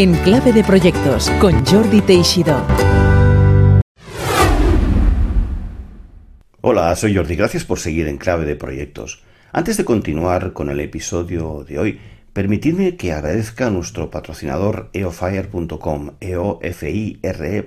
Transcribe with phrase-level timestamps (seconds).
[0.00, 2.64] En Clave de Proyectos con Jordi Teixidó.
[6.62, 7.36] Hola, soy Jordi.
[7.36, 9.22] Gracias por seguir en Clave de Proyectos.
[9.52, 12.00] Antes de continuar con el episodio de hoy,
[12.32, 17.60] permitidme que agradezca a nuestro patrocinador eofire.com, eofire.com.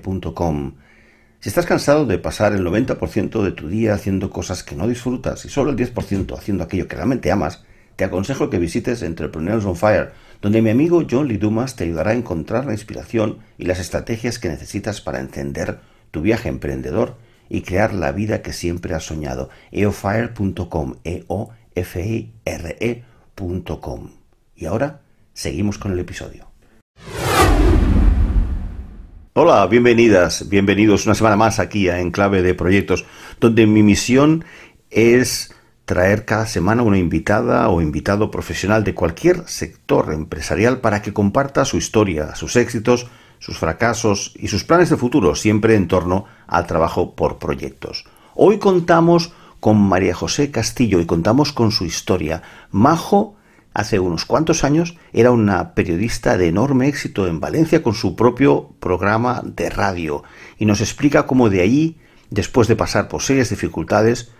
[1.39, 5.45] Si estás cansado de pasar el 90% de tu día haciendo cosas que no disfrutas
[5.45, 7.63] y solo el 10% haciendo aquello que realmente amas,
[7.95, 10.13] te aconsejo que visites Entrepreneurs on Fire,
[10.43, 14.39] donde mi amigo John Lee Dumas te ayudará a encontrar la inspiración y las estrategias
[14.39, 15.79] que necesitas para encender
[16.11, 17.15] tu viaje emprendedor
[17.49, 19.49] y crear la vida que siempre has soñado.
[19.71, 24.09] eofire.com, e o f i r ecom
[24.53, 24.99] Y ahora
[25.33, 26.51] seguimos con el episodio.
[29.31, 33.05] Hola, bienvenidas, bienvenidos una semana más aquí a Enclave de Proyectos,
[33.39, 34.43] donde mi misión
[34.89, 35.55] es
[35.85, 41.65] traer cada semana una invitada o invitado profesional de cualquier sector empresarial para que comparta
[41.65, 43.07] su historia, sus éxitos,
[43.39, 48.05] sus fracasos y sus planes de futuro, siempre en torno al trabajo por proyectos.
[48.35, 52.41] Hoy contamos con María José Castillo y contamos con su historia.
[52.71, 53.35] Majo,
[53.73, 58.69] hace unos cuantos años, era una periodista de enorme éxito en Valencia con su propio
[58.79, 60.23] programa de radio
[60.57, 61.97] y nos explica cómo de allí,
[62.29, 64.31] después de pasar por serias dificultades,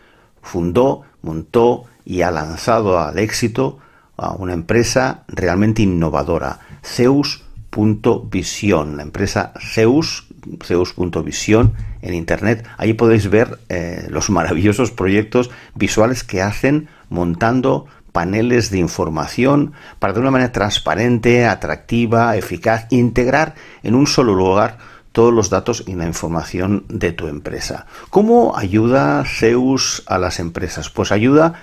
[0.42, 3.80] fundó, montó y ha lanzado al éxito
[4.16, 7.44] a una empresa realmente innovadora, Zeus
[7.74, 10.28] Zeus.vision, la empresa Zeus,
[10.64, 12.66] Zeus.vision en Internet.
[12.78, 20.14] Ahí podéis ver eh, los maravillosos proyectos visuales que hacen montando paneles de información para
[20.14, 24.78] de una manera transparente, atractiva, eficaz, integrar en un solo lugar
[25.14, 27.86] todos los datos y la información de tu empresa.
[28.10, 30.90] ¿Cómo ayuda Zeus a las empresas?
[30.90, 31.54] Pues ayuda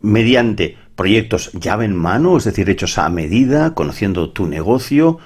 [0.00, 5.18] mediante proyectos llave en mano, es decir, hechos a medida, conociendo tu negocio,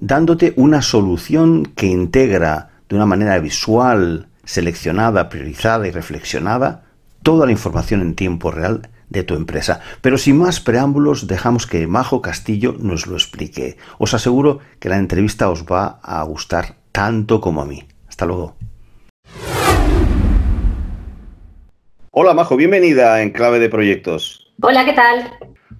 [0.00, 6.84] dándote una solución que integra de una manera visual, seleccionada, priorizada y reflexionada
[7.22, 9.80] toda la información en tiempo real de tu empresa.
[10.00, 13.76] Pero sin más preámbulos, dejamos que Majo Castillo nos lo explique.
[13.98, 17.84] Os aseguro que la entrevista os va a gustar tanto como a mí.
[18.08, 18.56] Hasta luego.
[22.10, 24.52] Hola Majo, bienvenida en Clave de Proyectos.
[24.60, 25.30] Hola, ¿qué tal?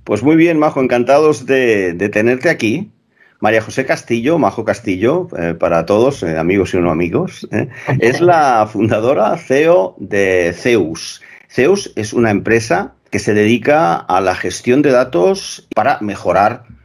[0.04, 2.92] Pues muy bien, Majo, encantados de, de tenerte aquí.
[3.40, 7.68] María José Castillo, Majo Castillo, eh, para todos, eh, amigos y no amigos, eh,
[7.98, 11.20] es la fundadora CEO de Zeus.
[11.50, 16.77] Zeus es una empresa que se dedica a la gestión de datos para mejorar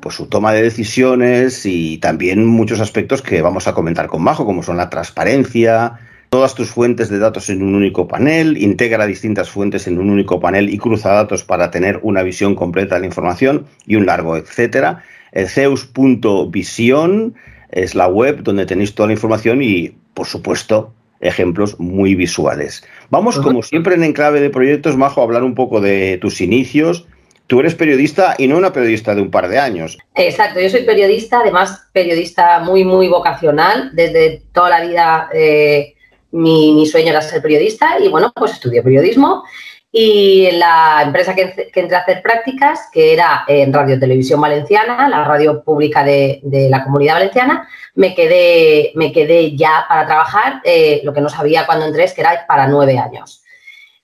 [0.00, 4.46] pues su toma de decisiones y también muchos aspectos que vamos a comentar con Majo,
[4.46, 5.98] como son la transparencia,
[6.30, 10.40] todas tus fuentes de datos en un único panel, integra distintas fuentes en un único
[10.40, 14.36] panel y cruza datos para tener una visión completa de la información y un largo
[14.36, 15.02] etcétera.
[15.34, 17.34] Zeus.vision
[17.70, 22.84] es la web donde tenéis toda la información y, por supuesto, ejemplos muy visuales.
[23.10, 27.06] Vamos, como siempre, en Enclave de Proyectos, Majo, a hablar un poco de tus inicios.
[27.48, 29.96] Tú eres periodista y no una periodista de un par de años.
[30.14, 33.90] Exacto, yo soy periodista, además periodista muy, muy vocacional.
[33.94, 35.94] Desde toda la vida eh,
[36.30, 39.44] mi, sueño era ser periodista y bueno, pues estudié periodismo
[39.90, 45.24] y la empresa que, entré a hacer prácticas, que era en Radio Televisión Valenciana, la
[45.24, 51.14] radio pública de, la Comunidad Valenciana, me quedé, me quedé ya para trabajar, eh, lo
[51.14, 53.42] que no sabía cuando entré es que era para nueve años.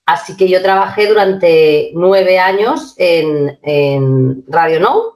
[0.06, 5.14] Así que yo trabajé durante nueve años en, Radio No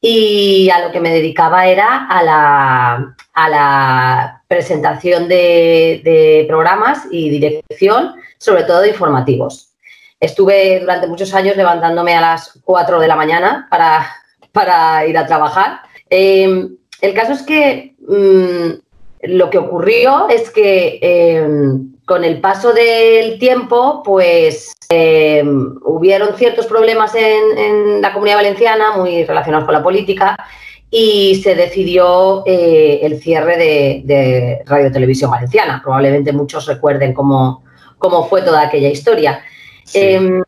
[0.00, 7.30] y a lo que me dedicaba era a la, a la presentación de, programas y
[7.30, 9.72] dirección, sobre todo de informativos.
[10.18, 14.08] Estuve durante muchos años levantándome a las 4 de la mañana para,
[14.50, 15.80] para ir a trabajar.
[16.10, 22.72] Em, el caso es que mm, lo que ocurrió es que em, con el paso
[22.72, 29.82] del tiempo, pues em, hubieron ciertos problemas en, la comunidad valenciana muy relacionados con la
[29.82, 30.36] política
[30.88, 33.56] y se decidió eh, el cierre
[34.04, 35.80] de, Radio Televisión Valenciana.
[35.82, 37.64] Probablemente muchos recuerden cómo,
[37.98, 39.42] cómo fue toda aquella historia.
[39.92, 40.42] Em,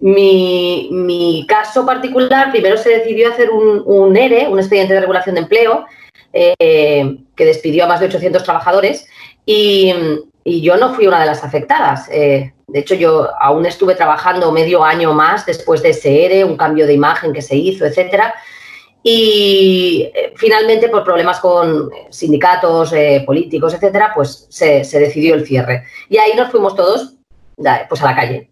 [0.00, 5.84] mi, caso particular, primero se decidió hacer un, ERE, un expediente de regulación de empleo,
[6.32, 9.06] eh, que despidió a más de 800 trabajadores
[9.44, 9.92] y,
[10.44, 12.08] yo no fui una de las afectadas.
[12.10, 16.56] Eh, de hecho, yo aún estuve trabajando medio año más después de ese ERE, un
[16.56, 18.34] cambio de imagen que se hizo, etcétera.
[19.02, 22.94] Y eh, finalmente, por problemas con sindicatos,
[23.26, 25.84] políticos, etcétera, pues se, se, decidió el cierre.
[26.08, 27.14] Y ahí nos fuimos todos
[27.88, 28.50] pues a la calle.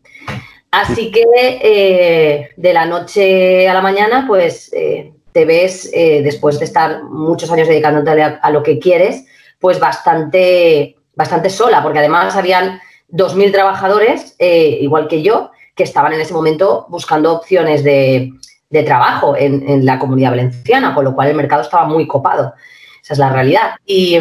[0.72, 1.22] Así que
[1.62, 7.04] eh, de la noche a la mañana, pues eh, te ves, eh, después de estar
[7.04, 9.26] muchos años dedicándote a, lo que quieres,
[9.60, 12.80] pues bastante, bastante sola, porque además habían
[13.10, 18.32] 2.000 trabajadores, eh, igual que yo, que estaban en ese momento buscando opciones de,
[18.86, 22.54] trabajo en, la comunidad valenciana, con lo cual el mercado estaba muy copado.
[23.02, 23.74] Esa es la realidad.
[23.84, 24.18] Y,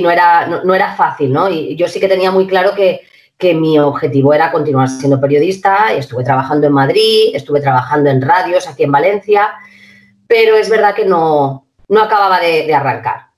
[0.00, 1.48] no, era, no, era fácil, ¿no?
[1.48, 3.00] Y yo sí que tenía muy claro que,
[3.36, 5.92] que mi objetivo era continuar siendo periodista.
[5.92, 9.50] Estuve trabajando en Madrid, estuve trabajando en radios aquí en Valencia,
[10.28, 13.28] pero es verdad que no, no acababa de, arrancar.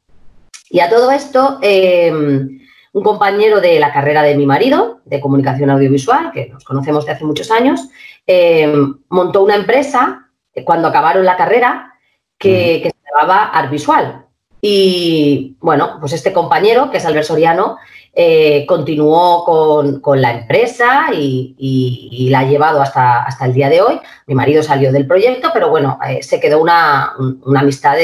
[0.69, 2.60] Y a todo esto, em,
[2.93, 7.13] un compañero de la carrera de mi marido, de comunicación audiovisual, que nos conocemos de
[7.13, 7.89] hace muchos años,
[8.27, 8.73] eh,
[9.09, 11.95] montó una empresa eh, cuando acabaron la carrera
[12.37, 14.27] que, se llamaba Artvisual.
[14.61, 17.79] Y bueno, pues este compañero, que es Albert Soriano,
[18.13, 24.01] eh, continuó con, la empresa y, la ha llevado hasta, hasta el día de hoy.
[24.27, 27.13] Mi marido salió del proyecto, pero bueno, se quedó una,
[27.57, 27.97] amistad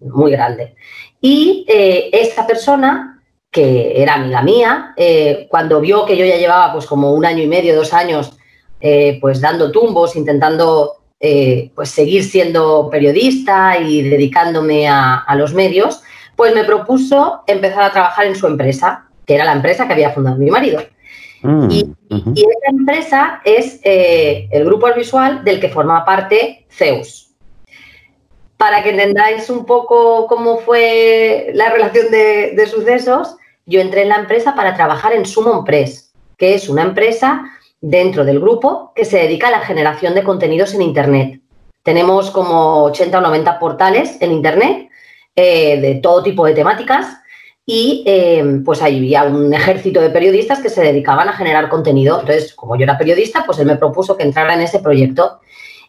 [0.00, 0.74] muy grande.
[1.20, 3.13] Y esta persona
[3.54, 7.40] que era amiga mía, eh, cuando vio que yo ya llevaba pues como un año
[7.40, 8.36] y medio, dos años,
[8.80, 16.02] eh, pues dando tumbos, intentando eh, pues seguir siendo periodista y dedicándome a, los medios,
[16.34, 20.10] pues me propuso empezar a trabajar en su empresa, que era la empresa que había
[20.10, 20.82] fundado mi marido.
[21.42, 27.30] Mm, y, esa empresa es el grupo visual del que forma parte Zeus.
[28.56, 33.36] Para que entendáis un poco cómo fue la relación de, de sucesos,
[33.66, 37.44] yo entré en la empresa para trabajar en Summon Press, que es una empresa
[37.80, 41.40] dentro del grupo que se dedica a la generación de contenidos en Internet.
[41.82, 44.88] Tenemos como 80 o 90 portales en Internet
[45.36, 47.18] eh, de todo tipo de temáticas
[47.66, 52.20] y eh, pues ahí había un ejército de periodistas que se dedicaban a generar contenido.
[52.20, 55.40] Entonces, como yo era periodista, pues él me propuso que entrara en ese proyecto.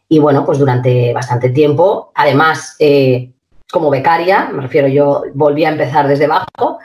[0.07, 3.31] Y bueno, pues durante bastante tiempo, además, eh,
[3.71, 6.79] como becaria, me refiero yo, volví a empezar desde abajo,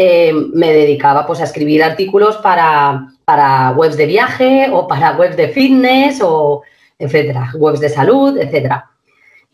[0.00, 5.36] eh, me dedicaba pues, a escribir artículos para, para, webs de viaje o para webs
[5.36, 6.62] de fitness o
[6.96, 8.88] etcétera, webs de salud, etcétera.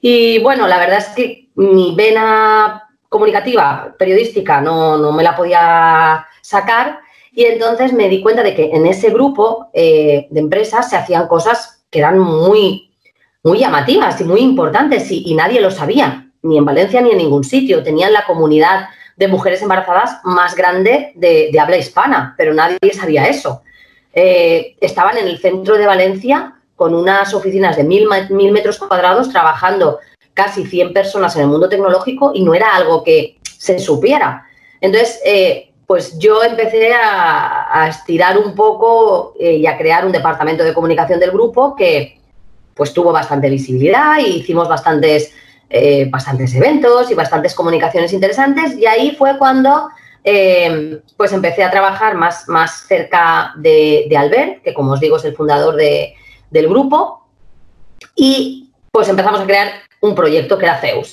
[0.03, 6.27] Y bueno, la verdad es que mi vena comunicativa, periodística, no, no me la podía
[6.43, 6.99] sacar
[7.33, 11.27] y entonces me di cuenta de que en ese grupo eh, de empresas se hacían
[11.27, 12.91] cosas que eran muy,
[13.43, 17.19] muy llamativas y muy importantes y, y nadie lo sabía, ni en Valencia ni en
[17.19, 17.83] ningún sitio.
[17.83, 23.63] Tenían la comunidad de mujeres embarazadas más grande de, habla hispana, pero nadie sabía eso.
[24.13, 29.31] Eh, estaban en el centro de Valencia con unas oficinas de mil, mil metros cuadrados
[29.31, 29.99] trabajando
[30.35, 34.47] casi 100 personas en el mundo tecnológico y no era algo que se supiera.
[34.81, 40.65] Entonces, eh, pues yo empecé a, estirar un poco eh, y a crear un departamento
[40.65, 42.19] de comunicación del grupo que
[42.75, 45.33] pues tuvo bastante visibilidad y hicimos bastantes
[45.77, 49.89] eh, bastantes eventos y bastantes comunicaciones interesantes y ahí fue cuando
[50.23, 55.25] eh, pues empecé a trabajar más, más cerca de, Albert, que como os digo es
[55.25, 57.27] el fundador del grupo,
[58.15, 59.69] y pues empezamos a crear
[60.01, 61.13] un proyecto que era Zeus.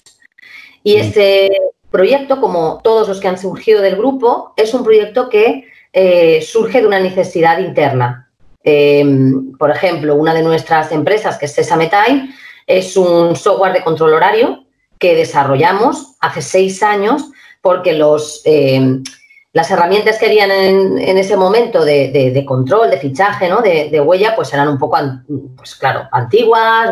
[0.83, 1.49] Y ese
[1.89, 6.81] proyecto, como todos los que han surgido del grupo, es un proyecto que eh, surge
[6.81, 8.29] de una necesidad interna.
[9.57, 12.29] por ejemplo, una de nuestras empresas, que es Sesame Time,
[12.67, 14.65] es un software de control horario
[14.99, 17.31] que desarrollamos hace seis años
[17.61, 19.01] porque los, eh,
[19.53, 23.61] las herramientas que habían en, ese momento de, control, de fichaje, ¿no?
[23.61, 24.97] de, huella, pues eran un poco,
[25.57, 26.91] pues claro, antiguas,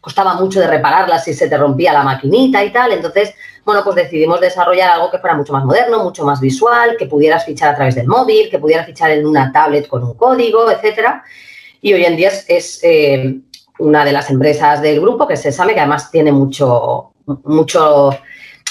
[0.00, 2.92] costaba mucho de repararlas si se te rompía la maquinita y tal.
[2.92, 3.34] Entonces,
[3.66, 7.44] bueno, pues decidimos desarrollar algo que fuera mucho más moderno, mucho más visual, que pudieras
[7.44, 11.22] fichar a través del móvil, que pudieras fichar en una tablet con un código, etcétera.
[11.82, 13.40] Y hoy en día es, eh,
[13.80, 17.12] una de las empresas del grupo, que se sabe que además tiene mucho,
[17.44, 18.10] mucho,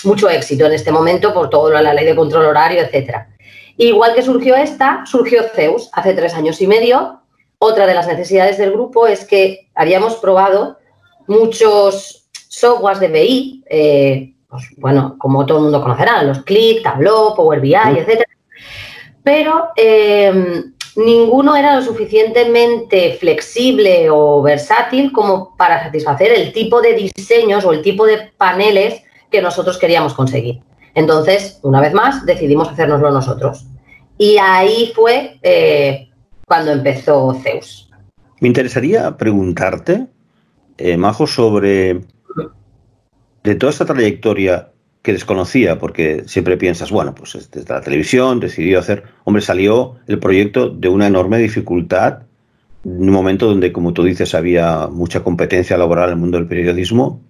[0.04, 3.30] mucho éxito en este momento por toda la ley de control horario, etcétera.
[3.78, 7.22] Igual que surgió esta, surgió Zeus hace tres años y medio.
[7.58, 10.78] Otra de las necesidades del grupo es que habíamos probado
[11.28, 17.36] muchos softwares de BI, eh, pues, bueno, como todo el mundo conocerá, los Click, Tableau,
[17.36, 18.25] Power BI, etcétera.
[19.24, 20.63] Pero eh,
[20.96, 27.74] ninguno era lo suficientemente flexible o versátil como para satisfacer el tipo de diseños o
[27.74, 30.62] el tipo de paneles que nosotros queríamos conseguir.
[30.96, 33.65] Entonces, una vez más, decidimos hacérnoslo nosotros.
[34.17, 36.10] Y ahí fue eh,
[36.46, 37.89] cuando empezó Zeus.
[38.39, 40.08] Me interesaría preguntarte,
[40.77, 42.01] eh, Majo, sobre
[43.43, 48.79] de toda esta trayectoria que desconocía, porque siempre piensas, bueno, pues desde la televisión decidió
[48.79, 52.24] hacer, hombre, salió el proyecto de una enorme dificultad,
[52.84, 56.48] en un momento donde, como tú dices, había mucha competencia laboral en el mundo del
[56.48, 57.22] periodismo.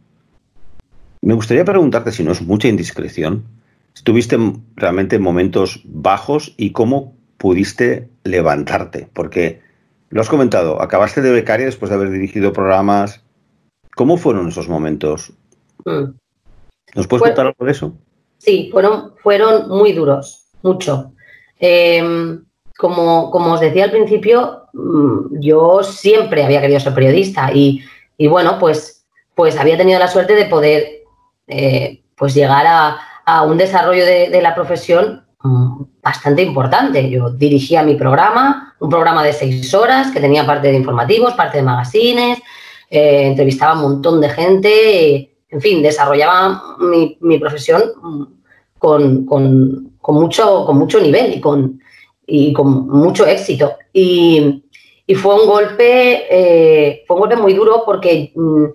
[1.21, 3.43] Me gustaría preguntarte, si no es mucha indiscreción,
[4.03, 4.37] ¿tuviste
[4.75, 9.09] realmente momentos bajos y cómo pudiste levantarte?
[9.13, 9.61] Porque
[10.09, 13.23] lo has comentado, acabaste de becaria después de haber dirigido programas.
[13.95, 15.33] ¿Cómo fueron esos momentos?
[15.85, 16.11] Mm.
[16.95, 17.93] ¿Nos puedes contar algo de eso?
[18.37, 21.11] Sí, fueron, fueron muy duros, mucho.
[21.59, 22.43] Em,
[22.77, 27.83] como, como, os decía al principio, mm, yo siempre había querido ser periodista y,
[28.29, 29.05] bueno, pues,
[29.35, 31.03] pues había tenido la suerte de poder
[31.47, 32.97] eh, pues llegar a,
[33.45, 37.09] un desarrollo de, la profesión mm, bastante importante.
[37.09, 41.57] Yo dirigía mi programa, un programa de seis horas que tenía parte de informativos, parte
[41.57, 42.39] de magazines,
[42.89, 47.81] eh, entrevistaba a un montón de gente, en fin, desarrollaba mi, profesión
[48.77, 49.25] con,
[50.07, 51.33] mucho, nivel
[52.27, 53.73] y con, mucho éxito.
[53.93, 54.63] Y,
[55.15, 58.65] fue un golpe, eh, fue un golpe muy duro porque mm,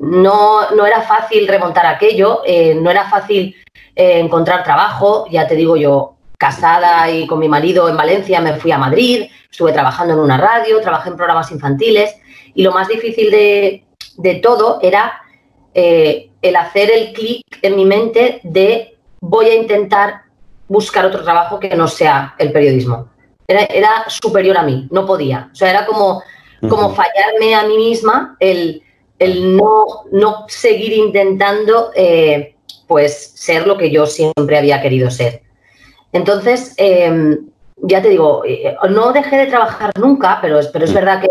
[0.00, 3.56] no, era fácil remontar aquello, eh, no era fácil
[3.96, 8.56] eh, encontrar trabajo, ya te digo yo, casada y con mi marido en Valencia, me
[8.56, 12.14] fui a Madrid, estuve trabajando en una radio, trabajé en programas infantiles
[12.54, 15.23] y lo más difícil de todo era
[15.74, 20.22] el hacer el clic en mi mente de voy a intentar
[20.68, 23.08] buscar otro trabajo que no sea el periodismo.
[23.46, 25.50] Era, superior a mí, no podía.
[25.52, 26.22] O sea, era como,
[26.60, 28.82] como fallarme a mí misma el,
[29.56, 32.54] no, no seguir intentando eh,
[32.86, 35.42] pues ser lo que yo siempre había querido ser.
[36.12, 40.94] Entonces, em, ya te digo, eh, no dejé de trabajar nunca, pero, pero es mm.
[40.94, 41.28] verdad que,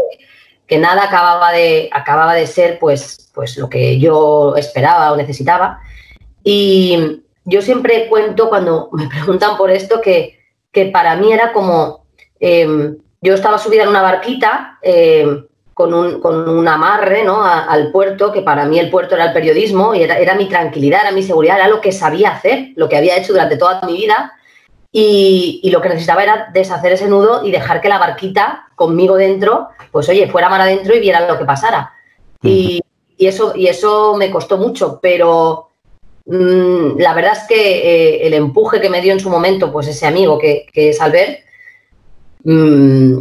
[0.68, 5.80] que, nada acababa de, acababa de ser pues, pues lo que yo esperaba o necesitaba.
[6.44, 10.40] Y, yo siempre cuento cuando me preguntan por esto que,
[10.92, 12.06] para mí era como,
[12.40, 17.44] em, yo estaba subida en una barquita em, con, un, con, un, amarre ¿no?
[17.46, 21.02] al puerto, que para mí el puerto era el periodismo y era, era, mi tranquilidad,
[21.02, 23.94] era mi seguridad, era lo que sabía hacer, lo que había hecho durante toda mi
[23.94, 24.34] vida.
[24.96, 29.70] Y, lo que necesitaba era deshacer ese nudo y dejar que la barquita conmigo dentro,
[29.92, 31.92] pues oye, fuera mar adentro y viera lo que pasara.
[32.44, 32.82] y,
[33.18, 35.70] eso, y eso me costó mucho, pero,
[36.26, 39.88] Mm, la verdad es que eh, el empuje que me dio en su momento, pues
[39.88, 41.40] ese amigo que, es Albert,
[42.44, 43.18] mm,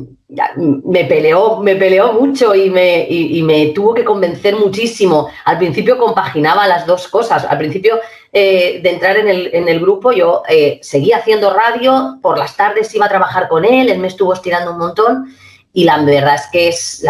[0.57, 3.07] me peleó, me peleó mucho y me,
[3.45, 5.29] me, tuvo que convencer muchísimo.
[5.45, 7.45] Al principio compaginaba las dos cosas.
[7.45, 8.01] Al principio
[8.33, 9.29] eh, de entrar en
[9.69, 13.89] el, grupo yo eh, seguía haciendo radio, por las tardes iba a trabajar con él,
[13.89, 15.35] él me estuvo estirando un montón
[15.73, 17.05] y la verdad es que es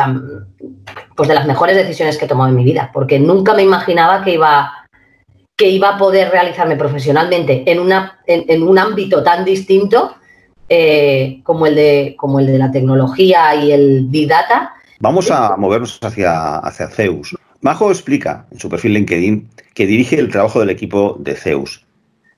[1.17, 4.25] pues de las mejores decisiones que he tomado en mi vida, porque nunca me imaginaba
[4.25, 4.73] que iba
[5.57, 10.17] que iba a poder realizarme profesionalmente en, una, en, un ámbito tan distinto
[10.75, 14.73] eh, como, el de, como el de la tecnología y el Big Data.
[15.01, 17.37] Vamos a movernos hacia, hacia Zeus.
[17.61, 21.85] Majo explica en su perfil LinkedIn que dirige el trabajo del equipo de Zeus.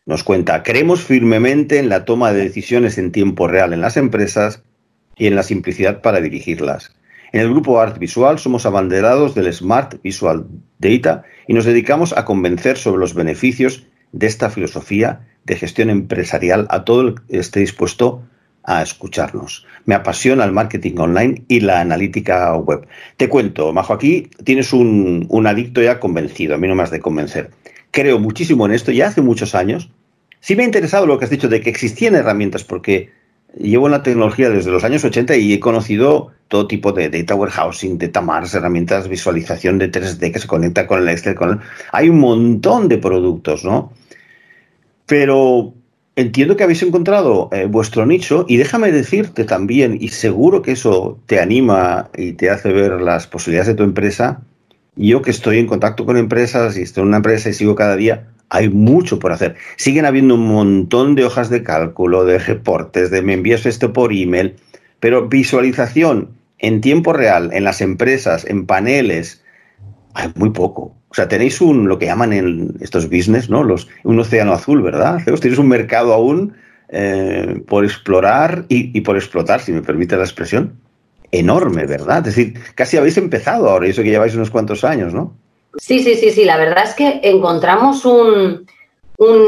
[0.04, 4.64] Nos cuenta, creemos firmemente en la toma de decisiones en tiempo real en las empresas
[5.16, 6.90] y en la simplicidad para dirigirlas.
[7.32, 10.46] En el grupo Art Visual somos abanderados del Smart Visual
[10.78, 16.66] Data y nos dedicamos a convencer sobre los beneficios de esta filosofía de gestión empresarial
[16.70, 18.22] a todo el que esté dispuesto
[18.64, 19.66] a escucharnos.
[19.84, 22.86] Me apasiona el marketing online y la analítica web.
[23.16, 27.00] Te cuento, Majo, aquí tienes un, un adicto ya convencido, a mí no has de
[27.00, 27.50] convencer.
[27.90, 29.90] Creo muchísimo en esto, ya hace muchos años.
[30.40, 33.10] Sí me ha interesado lo que has dicho de que existían herramientas, porque
[33.56, 37.34] llevo en la tecnología desde los años 80 y he conocido todo tipo de data
[37.34, 41.34] warehousing, data mars, herramientas, visualización de 3D que se conecta con el Excel.
[41.34, 41.60] Con
[41.92, 43.92] Hay un montón de productos, ¿no?
[45.06, 45.74] Pero
[46.16, 51.18] entiendo que habéis encontrado eh, vuestro nicho y déjame decirte también, y seguro que eso
[51.26, 54.42] te anima y te hace ver las posibilidades de tu empresa,
[54.96, 57.96] yo que estoy en contacto con empresas y estoy en una empresa y sigo cada
[57.96, 59.56] día, hay mucho por hacer.
[59.76, 64.12] Siguen habiendo un montón de hojas de cálculo, de reportes, de me envías esto por
[64.12, 64.54] email,
[65.00, 69.42] pero visualización en tiempo real, en las empresas, en paneles,
[70.14, 70.94] hay muy poco.
[71.14, 73.62] O sea, tenéis un, lo que llaman en estos business, ¿no?
[73.62, 75.20] Los, un océano azul, ¿verdad?
[75.24, 76.56] Tenéis un mercado aún
[76.88, 80.76] eh, por explorar y, por explotar, si me permite la expresión,
[81.30, 82.26] enorme, ¿verdad?
[82.26, 85.36] Es decir, casi habéis empezado ahora, y eso que lleváis unos cuantos años, ¿no?
[85.76, 86.44] Sí, sí, sí, sí.
[86.44, 88.66] La verdad es que encontramos un,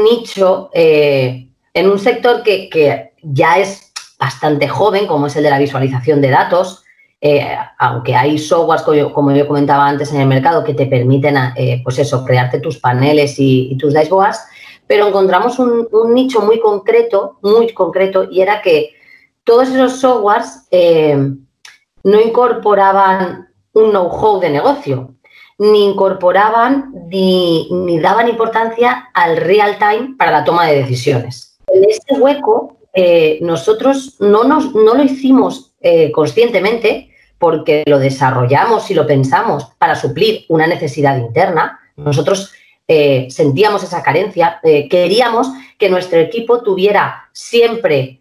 [0.05, 5.59] nicho eh, en un sector que, ya es bastante joven, como es el de la
[5.59, 6.85] visualización de datos.
[7.19, 8.83] Eh, aunque hay softwares,
[9.13, 12.77] como yo, comentaba antes en el mercado, que te permiten, eh, pues eso, crearte tus
[12.77, 14.39] paneles y, tus dashboards,
[14.85, 18.91] pero encontramos un, nicho muy concreto, muy concreto, y era que
[19.43, 20.67] todos esos softwares
[22.03, 25.13] no incorporaban un know-how de negocio.
[25.59, 31.57] ni incorporaban ni, daban importancia al real time para la toma de decisiones.
[31.67, 37.06] En este hueco, eh, nosotros no, nos, no lo hicimos eh, conscientemente
[37.39, 41.79] porque lo desarrollamos y lo pensamos para suplir una necesidad interna.
[41.95, 42.51] Nosotros
[42.87, 48.19] eh, sentíamos esa carencia, queríamos que nuestro equipo tuviera siempre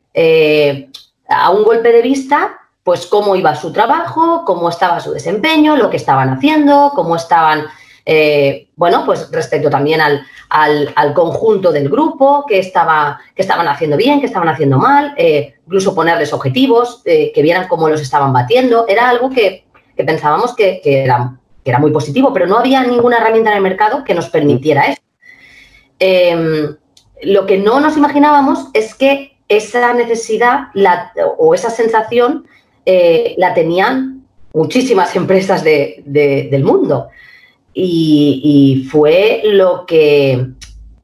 [1.28, 5.90] a un golpe de vista pues cómo iba su trabajo, cómo estaba su desempeño, lo
[5.90, 7.64] que estaban haciendo, cómo estaban,
[8.04, 13.96] eh, bueno, pues respecto también al, al, conjunto del grupo, que, estaba, que estaban haciendo
[13.96, 18.34] bien, que estaban haciendo mal, eh, incluso ponerles objetivos, eh, que vieran cómo los estaban
[18.34, 18.84] batiendo.
[18.86, 19.64] Era algo que,
[19.96, 24.04] pensábamos que, era, que, era, muy positivo, pero no había ninguna herramienta en el mercado
[24.04, 25.00] que nos permitiera eso.
[25.98, 26.76] Em,
[27.22, 32.46] lo que no nos imaginábamos es que esa necesidad la, o esa sensación
[32.84, 37.08] eh, la tenían muchísimas empresas del mundo.
[37.78, 40.46] Y, fue lo que,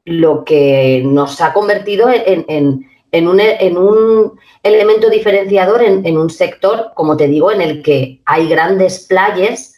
[0.05, 7.51] lo que nos ha convertido en, un, elemento diferenciador en, un sector, como te digo,
[7.51, 9.75] en el que hay grandes playas.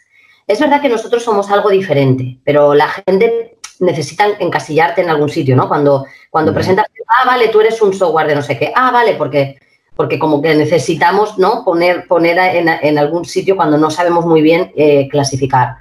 [0.48, 5.56] Es verdad que nosotros somos algo diferente, pero la gente necesita encasillarte en algún sitio,
[5.58, 5.68] ¿no?
[5.68, 9.16] Cuando, cuando presentas, ah, vale, tú eres un software de no sé qué, ah, vale,
[9.16, 9.58] porque
[9.96, 11.64] porque como que necesitamos ¿no?
[11.64, 15.78] poner, poner en, algún sitio cuando no sabemos muy bien eh, clasificar.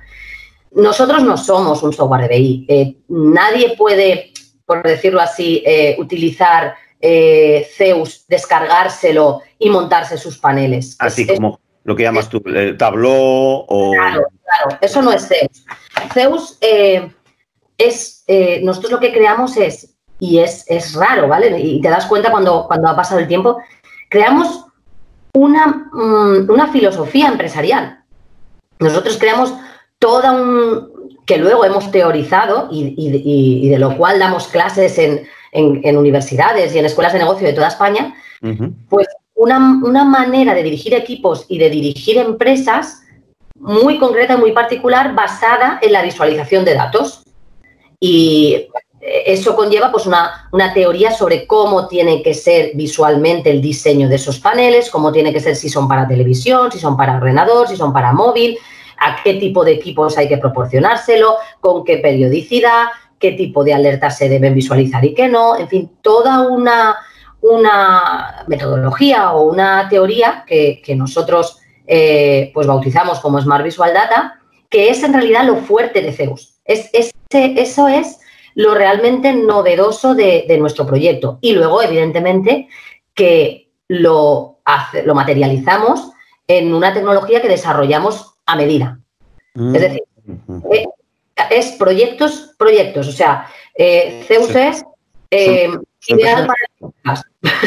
[0.74, 2.66] Nosotros no somos un software de BI.
[2.68, 4.32] Eh, nadie puede,
[4.66, 6.74] por decirlo así, eh, utilizar
[7.76, 10.96] Zeus, descargárselo y montarse sus paneles.
[10.98, 12.42] Así como lo que llamas tú,
[12.78, 13.92] Tableau o...
[13.92, 15.66] Claro, claro, eso no es Zeus.
[16.14, 16.58] Zeus
[17.76, 18.24] es,
[18.62, 21.58] nosotros lo que creamos es, y es, es, raro, ¿vale?
[21.60, 23.58] Y te das cuenta cuando, cuando ha pasado el tiempo,
[24.08, 24.66] creamos
[25.34, 28.04] mm, una, filosofía empresarial.
[28.78, 29.52] Nosotros creamos
[30.04, 30.92] toda un
[31.24, 35.26] que luego hemos teorizado y, de lo cual damos clases en,
[35.96, 38.14] universidades y en escuelas de negocio de toda España,
[38.90, 43.04] pues una, una, manera de dirigir equipos y de dirigir empresas
[43.54, 47.22] muy concreta, muy particular, basada en la visualización de datos.
[47.98, 48.68] Y
[49.00, 54.38] eso conlleva pues una, teoría sobre cómo tiene que ser visualmente el diseño de esos
[54.38, 57.92] paneles, cómo tiene que ser si son para televisión, si son para ordenador, si son
[57.92, 58.58] para móvil,
[58.98, 62.86] a qué tipo de equipos hay que proporcionárselo, con qué periodicidad,
[63.18, 66.96] qué tipo de alertas se deben visualizar y qué no, en fin, toda una,
[67.40, 74.90] una metodología o una teoría que, nosotros eh, pues bautizamos como Smart Visual Data, que
[74.90, 76.56] es en realidad lo fuerte de Zeus.
[76.64, 78.18] Es, eso es
[78.54, 81.38] lo realmente novedoso de, nuestro proyecto.
[81.40, 82.68] Y luego, evidentemente,
[83.14, 84.58] que lo,
[85.04, 86.10] lo materializamos
[86.46, 88.98] en una tecnología que desarrollamos a medida.
[89.54, 90.02] Es decir,
[90.72, 90.86] eh,
[91.50, 93.08] es proyectos, proyectos.
[93.08, 94.84] O sea, eh, Zeus es
[95.30, 95.70] eh,
[96.08, 97.22] ideal para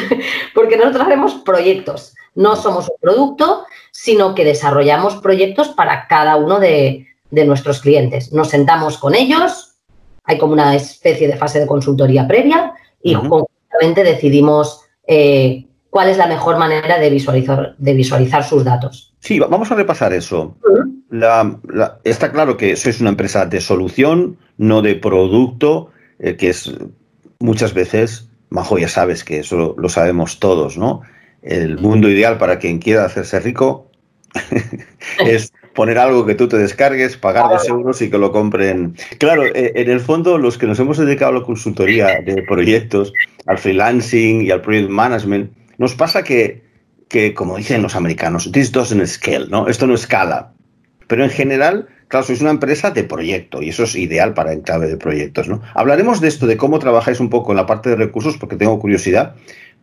[0.54, 2.14] porque nosotros hacemos proyectos.
[2.36, 8.32] No somos un producto, sino que desarrollamos proyectos para cada uno de, de nuestros clientes.
[8.32, 9.76] Nos sentamos con ellos,
[10.24, 15.67] hay como una especie de fase de consultoría previa y conjuntamente decidimos eh,
[15.98, 19.16] cuál es la mejor manera de visualizar, de visualizar sus datos.
[19.20, 20.56] Sí, vamos a repasar eso.
[22.04, 26.72] está claro que sois una empresa de solución, no de producto, eh, que es
[27.40, 31.02] muchas veces, Majo, ya sabes que eso lo sabemos todos, ¿no?
[31.42, 33.90] El mundo ideal para quien quiera hacerse rico
[35.26, 38.96] es poner algo que tú te descargues, pagar dos euros y que lo compren.
[39.18, 43.12] Claro, eh, en el fondo, los que nos hemos dedicado a la consultoría de proyectos,
[43.48, 46.64] al freelancing y al project management, nos pasa que,
[47.08, 49.68] que como dicen los americanos, this doesn't scale, ¿no?
[49.68, 50.54] Esto no escala.
[51.08, 54.62] Pero en general, claro, sois una empresa de proyecto y eso es ideal para en
[54.62, 55.62] clave de proyectos, ¿no?
[55.74, 58.80] Hablaremos de esto, de cómo trabajáis un poco en la parte de recursos, porque tengo
[58.80, 59.36] curiosidad.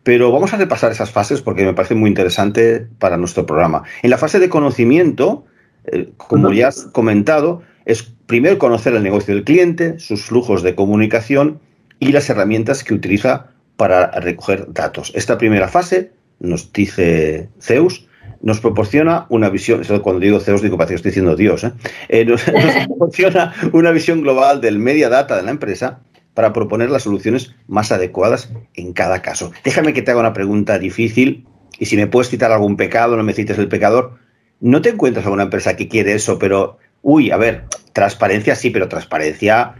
[0.03, 3.83] Pero vamos a repasar esas fases porque me parece muy interesante para nuestro programa.
[4.03, 5.45] En la fase de conocimiento,
[5.85, 10.75] eh, como ya has comentado, es primero conocer el negocio del cliente, sus flujos de
[10.75, 11.59] comunicación
[11.99, 15.11] y las herramientas que utiliza para recoger datos.
[15.15, 18.07] Esta primera fase, nos dice Zeus,
[18.41, 21.71] nos proporciona una visión, cuando digo Zeus digo parece que estoy diciendo Dios, ¿eh?
[22.09, 25.99] Eh, nos, proporciona una visión global del media data de la empresa
[26.33, 29.51] para proponer las soluciones más adecuadas en cada caso.
[29.63, 31.47] Déjame que te haga una pregunta difícil
[31.79, 34.19] y si me puedes citar algún pecado, no me cites el pecador,
[34.59, 38.69] no te encuentras a una empresa que quiere eso, pero, uy, a ver, transparencia sí,
[38.69, 39.75] pero transparencia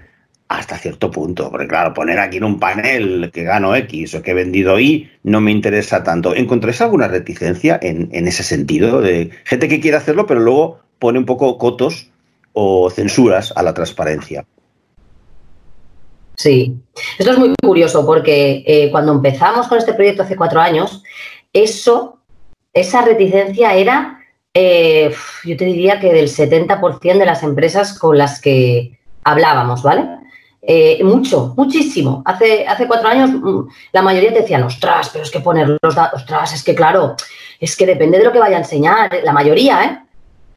[0.48, 1.50] hasta cierto punto.
[1.50, 5.10] Porque claro, poner aquí en un panel que gano X o que he vendido Y
[5.24, 6.36] no me interesa tanto.
[6.36, 9.02] ¿Encontráis alguna reticencia en, ese sentido?
[9.02, 12.10] De gente que quiere hacerlo, pero luego pone un poco cotos
[12.54, 14.46] o censuras a la transparencia.
[16.38, 16.78] Sí,
[17.18, 21.02] esto es muy curioso porque eh, cuando empezamos con este proyecto hace cuatro años,
[21.54, 22.20] eso,
[22.74, 24.20] esa reticencia era,
[24.54, 25.14] eh,
[25.46, 30.08] yo te diría que del 70% de las empresas con las que hablábamos, ¿vale?
[30.68, 32.24] Eh, mucho, muchísimo.
[32.26, 35.96] Hace, hace cuatro años mm, la mayoría te decían, ostras, pero es que poner los
[35.96, 37.16] datos, ostras, es que claro,
[37.60, 40.00] es que depende de lo que vaya a enseñar, la mayoría, ¿eh?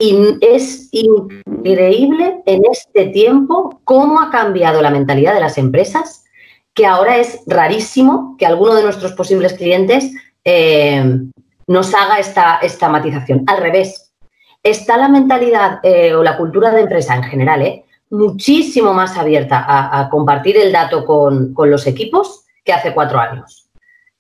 [0.01, 6.25] Y es increíble en este tiempo cómo ha cambiado la mentalidad de las empresas,
[6.73, 10.13] que ahora es rarísimo que alguno de nuestros posibles clientes
[10.45, 11.03] eh,
[11.67, 13.43] nos haga esta, esta matización.
[13.49, 14.13] Al revés,
[14.63, 17.85] está la mentalidad eh, o la cultura de empresa en general ¿eh?
[18.11, 23.69] Muchísimo más abierta a, compartir el dato con, con, los equipos que hace cuatro años.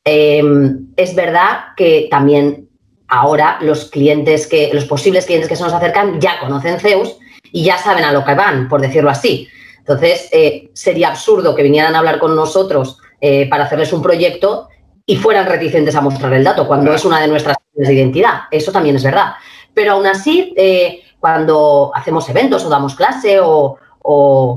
[0.04, 2.68] es verdad que también
[3.08, 7.16] ahora los clientes que, los posibles clientes que se nos acercan ya conocen Zeus
[7.50, 9.48] y ya saben a lo que van, por decirlo así.
[9.78, 14.68] Entonces, eh, sería absurdo que vinieran a hablar con nosotros eh, para hacerles un proyecto
[15.06, 18.42] y fueran reticentes a mostrar el dato, cuando es una de nuestras de identidad.
[18.50, 19.32] Eso también es verdad.
[19.72, 23.78] Pero aún así, eh, cuando hacemos eventos o damos clase o,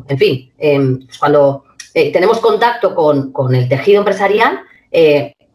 [0.08, 4.62] en fin, em, pues cuando tenemos contacto con, el tejido empresarial,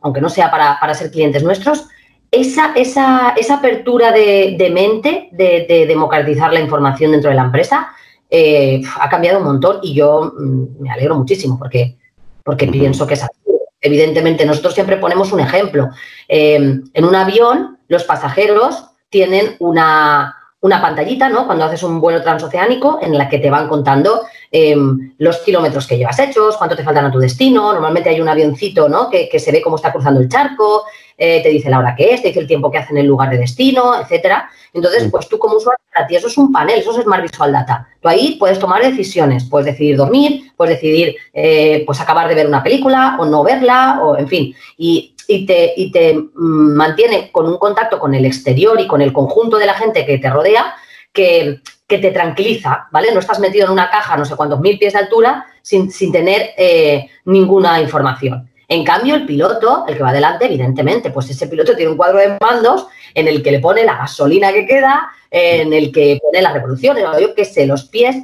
[0.02, 1.88] aunque no sea para, para ser clientes nuestros,
[2.30, 7.88] esa, esa, esa apertura de, mente de, democratizar la información dentro de la empresa
[8.28, 11.96] eh, ha cambiado un montón y yo mm, me alegro muchísimo porque,
[12.44, 13.32] porque pienso que es así.
[13.80, 15.90] Evidentemente, nosotros siempre ponemos un ejemplo.
[16.28, 21.46] Eh, en un avión, los pasajeros tienen una, una pantallita, ¿no?
[21.46, 25.98] Cuando haces un vuelo transoceánico en la que te van contando em, los kilómetros que
[25.98, 27.72] llevas hechos, cuánto te faltan a tu destino.
[27.72, 29.10] Normalmente hay un avioncito, ¿no?
[29.10, 30.84] Que, se ve cómo está cruzando el charco,
[31.18, 33.06] eh, te dice la hora que es, te dice el tiempo que hace en el
[33.06, 34.48] lugar de destino, etcétera.
[34.72, 37.52] Entonces, pues tú como usuario, para ti eso es un panel, eso es Smart Visual
[37.52, 37.88] Data.
[38.00, 42.46] Tú ahí puedes tomar decisiones, puedes decidir dormir, puedes decidir, eh, pues acabar de ver
[42.46, 44.54] una película o no verla, o en fin.
[44.76, 49.02] Y y te, y te mm, mantiene con un contacto con el exterior y con
[49.02, 50.74] el conjunto de la gente que te rodea
[51.12, 53.12] que, te tranquiliza, ¿vale?
[53.12, 56.50] No estás metido en una caja no sé cuántos mil pies de altura sin, tener
[56.56, 58.50] eh, ninguna información.
[58.68, 62.18] En cambio, el piloto, el que va adelante, evidentemente, pues ese piloto tiene un cuadro
[62.18, 66.42] de mandos en el que le pone la gasolina que queda, en el que pone
[66.42, 68.16] las revoluciones, yo qué sé, los pies,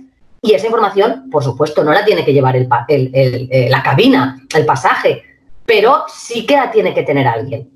[0.45, 4.67] y esa información, por supuesto, no la tiene que llevar el, eh, la cabina, el
[4.67, 5.23] pasaje,
[5.73, 7.67] pero sí que la tiene que tener alguien.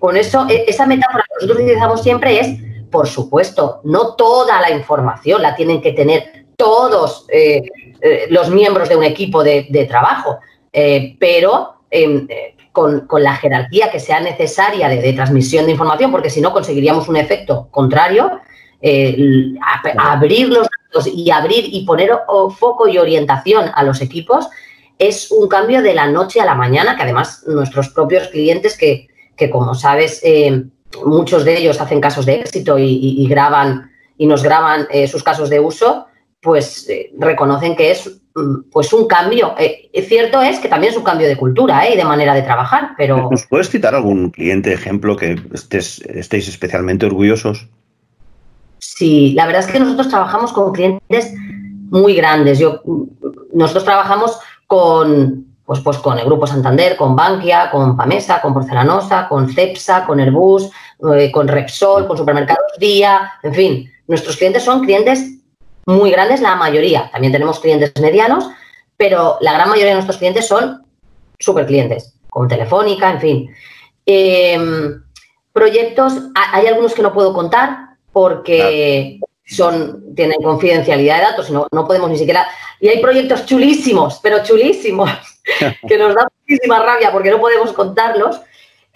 [0.00, 2.48] Con eso, e, esa metáfora que nosotros utilizamos siempre es,
[2.90, 7.62] por supuesto, no toda la información la tienen que tener todos eh,
[8.00, 10.40] eh, los miembros de un equipo de, trabajo,
[10.72, 12.26] eh, pero em,
[12.72, 17.16] con, la jerarquía que sea necesaria de, transmisión de información, porque si no conseguiríamos un
[17.16, 18.40] efecto contrario,
[19.96, 22.10] abrir los datos y abrir y poner
[22.58, 24.48] foco y orientación a los equipos
[24.98, 29.08] es un cambio de la noche a la mañana, que además nuestros propios clientes, que,
[29.50, 30.64] como sabes, eh,
[31.04, 35.50] muchos de ellos hacen casos de éxito y, graban y nos graban eh, sus casos
[35.50, 36.06] de uso,
[36.40, 39.54] pues eh, reconocen que es mm, pues un cambio.
[40.06, 43.28] cierto es que también es un cambio de cultura y de manera de trabajar, pero...
[43.30, 47.68] ¿Nos puedes citar algún cliente ejemplo que estés, estéis especialmente orgullosos?
[48.78, 51.32] Sí, la verdad es que nosotros trabajamos con clientes
[51.90, 52.58] muy grandes.
[52.58, 52.82] Yo,
[53.52, 59.28] nosotros trabajamos con, pues, pues con el Grupo Santander, con Bankia, con Pamesa, con Porcelanosa,
[59.28, 60.70] con Cepsa, con Airbus,
[61.14, 65.38] eh, con Repsol, con Supermercados Día, en fin, nuestros clientes son clientes
[65.86, 67.10] muy grandes, la mayoría.
[67.10, 68.48] También tenemos clientes medianos,
[68.96, 70.84] pero la gran mayoría de nuestros clientes son
[71.38, 73.50] super clientes, con Telefónica, en fin.
[74.06, 75.02] Em,
[75.52, 81.86] proyectos, hay algunos que no puedo contar porque son, tienen confidencialidad de datos, no, no
[81.86, 82.46] podemos ni siquiera...
[82.80, 85.10] Y hay proyectos chulísimos, pero chulísimos,
[85.88, 88.40] que nos da muchísima rabia porque no podemos contarlos.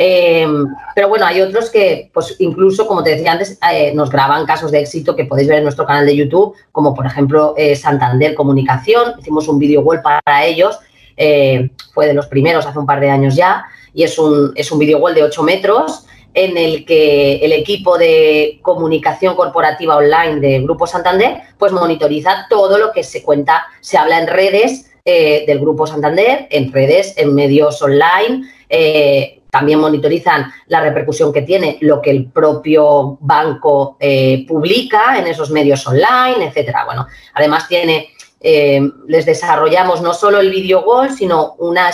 [0.00, 4.46] Em, pero bueno, hay otros que, pues incluso, como te decía antes, eh, nos graban
[4.46, 7.74] casos de éxito que podéis ver en nuestro canal de YouTube, como por ejemplo eh,
[7.74, 9.14] Santander Comunicación.
[9.18, 10.78] Hicimos un video wall para ellos,
[11.16, 14.70] eh, fue de los primeros hace un par de años ya, y es un, es
[14.70, 16.04] un video wall de 8 metros
[16.38, 22.79] en el que el equipo de comunicación corporativa online de Grupo Santander pues monitoriza todo
[22.79, 27.35] lo que se cuenta, se habla en redes eh, del Grupo Santander, en redes, en
[27.35, 28.48] medios online.
[28.68, 35.27] Eh, también monitorizan la repercusión que tiene lo que el propio banco eh, publica en
[35.27, 36.85] esos medios online, etcétera.
[36.85, 41.90] Bueno, además tiene, les desarrollamos no solo el video wall, sino una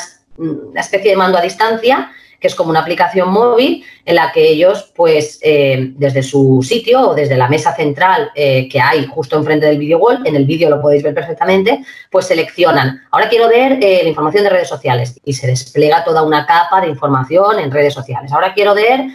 [0.74, 2.10] especie de mando a distancia
[2.44, 7.00] que es como una aplicación móvil en la que ellos, pues, eh, desde su sitio
[7.00, 10.44] o desde la mesa central eh, que hay justo enfrente del video wall, en el
[10.44, 14.68] vídeo lo podéis ver perfectamente, pues seleccionan, ahora quiero ver eh, la información de redes
[14.68, 18.30] sociales y se despliega toda una capa de información en redes sociales.
[18.30, 19.06] Ahora quiero ver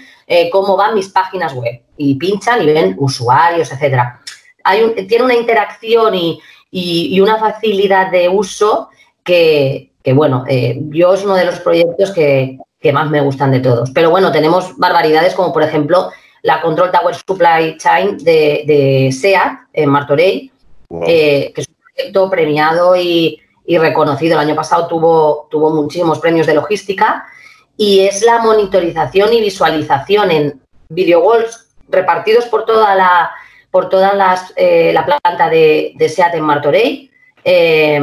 [0.52, 4.22] cómo van mis páginas web y pinchan y ven usuarios, etcétera.
[4.64, 8.90] Hay tiene una interacción y, una facilidad de uso
[9.24, 10.46] que, bueno,
[10.90, 13.92] yo es uno de los proyectos que, que más me gustan de todos.
[13.92, 16.12] Pero bueno, tenemos barbaridades como por ejemplo
[16.42, 20.52] la Control Tower Supply Chain de, SEAT en Martorell,
[21.06, 24.34] eh, que es un proyecto premiado y, reconocido.
[24.34, 27.26] El año pasado tuvo, tuvo muchísimos premios de logística
[27.78, 33.32] y es la monitorización y visualización en video walls repartidos por toda la
[33.70, 37.12] por toda las, eh, la planta de, SEAT en Martorell.
[37.44, 38.02] Eh,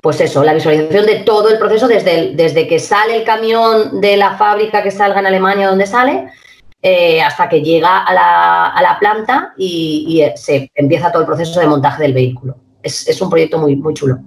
[0.00, 4.16] pues eso, la visualización de todo el proceso desde, desde que sale el camión de
[4.16, 6.28] la fábrica que salga en Alemania donde sale,
[6.80, 11.66] eh, hasta que llega a la, planta y, eh, se empieza todo el proceso de
[11.66, 12.56] montaje del vehículo.
[12.82, 14.18] Es, un proyecto muy, muy chulo.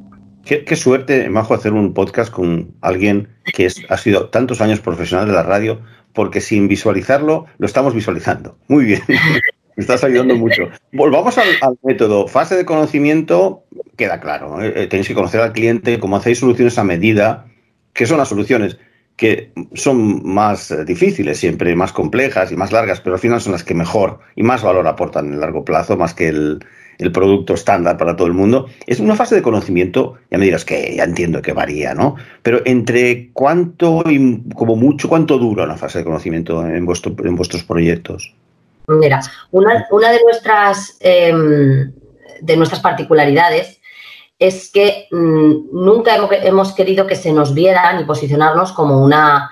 [0.43, 5.33] Qué, suerte, Majo, hacer un podcast con alguien que ha sido tantos años profesional de
[5.33, 5.79] la radio,
[6.13, 8.57] porque sin visualizarlo, lo estamos visualizando.
[8.67, 9.01] Muy bien.
[9.75, 10.69] Me estás ayudando mucho.
[10.91, 11.47] Volvamos al,
[11.83, 12.27] método.
[12.27, 13.63] Fase de conocimiento,
[13.97, 14.61] queda claro.
[14.61, 14.73] ¿eh?
[14.75, 17.45] Eh, tenéis que conocer al cliente, cómo hacéis soluciones a medida.
[17.93, 18.77] ¿Qué son las soluciones?
[19.15, 23.53] Que son más eh, difíciles siempre, más complejas y más largas, pero al final son
[23.53, 26.65] las que mejor y más valor aportan en el largo plazo, más que el,
[27.13, 28.67] producto estándar para todo el mundo.
[28.85, 32.15] Es una fase de conocimiento, ya me dirás que ya entiendo que varía, ¿no?
[32.43, 37.35] Pero entre cuánto y como mucho, cuánto dura una fase de conocimiento en, vuestro, en
[37.35, 38.35] vuestros proyectos.
[38.97, 41.91] Mira, una, una de, nuestras, em,
[42.41, 43.79] de nuestras particularidades
[44.41, 49.51] es que mm, nunca hemos, querido que se nos viera ni posicionarnos como una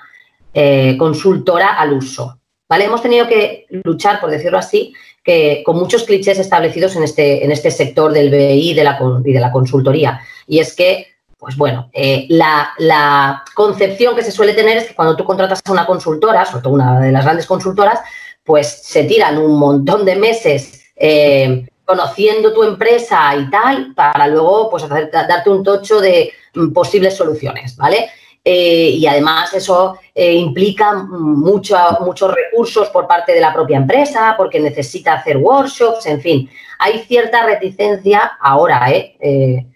[0.52, 2.40] eh, consultora al uso.
[2.68, 2.86] ¿vale?
[2.86, 7.52] Hemos tenido que luchar, por decirlo así, que con muchos clichés establecidos en este, en
[7.52, 10.20] este sector del BI de la, y de la consultoría.
[10.46, 11.06] Y es que,
[11.38, 15.60] pues bueno, eh, la, la, concepción que se suele tener es que cuando tú contratas
[15.64, 18.00] a una consultora, sobre todo una de las grandes consultoras,
[18.44, 24.70] pues se tiran un montón de meses eh, conociendo tu empresa y tal, para luego
[24.70, 28.10] pues darte un tocho de mm, posibles soluciones, ¿vale?
[28.44, 34.34] Eh, y además eso eh, implica mucho, muchos recursos por parte de la propia empresa,
[34.36, 36.50] porque necesita hacer workshops, en fin.
[36.78, 39.66] Hay cierta reticencia ahora, ¿eh?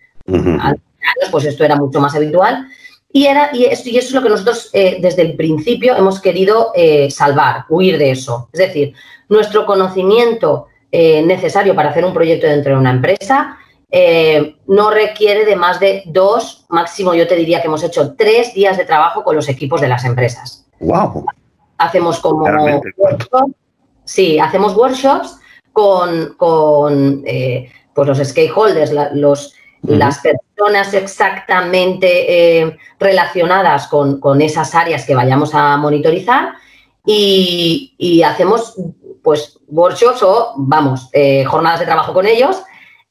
[1.30, 2.66] pues esto era mucho más habitual.
[3.16, 7.08] Y, era, y, eso, es lo que nosotros eh, desde el principio hemos querido eh,
[7.12, 8.48] salvar, huir de eso.
[8.52, 8.92] Es decir,
[9.28, 13.58] nuestro conocimiento eh, necesario para hacer un proyecto dentro de una empresa
[14.66, 18.76] no requiere de más de dos, máximo yo te diría que hemos hecho tres días
[18.76, 20.66] de trabajo con los equipos de las empresas.
[20.80, 21.24] ¡Wow!
[21.78, 22.44] Hacemos como
[22.96, 23.54] workshops,
[24.04, 25.38] sí, hacemos workshops
[25.72, 29.54] con, con pues los stakeholders, los
[29.86, 36.54] las personas exactamente eh, relacionadas con, esas áreas que vayamos a monitorizar
[37.04, 38.76] y, hacemos
[39.22, 42.62] pues workshops o, vamos, eh, jornadas de trabajo con ellos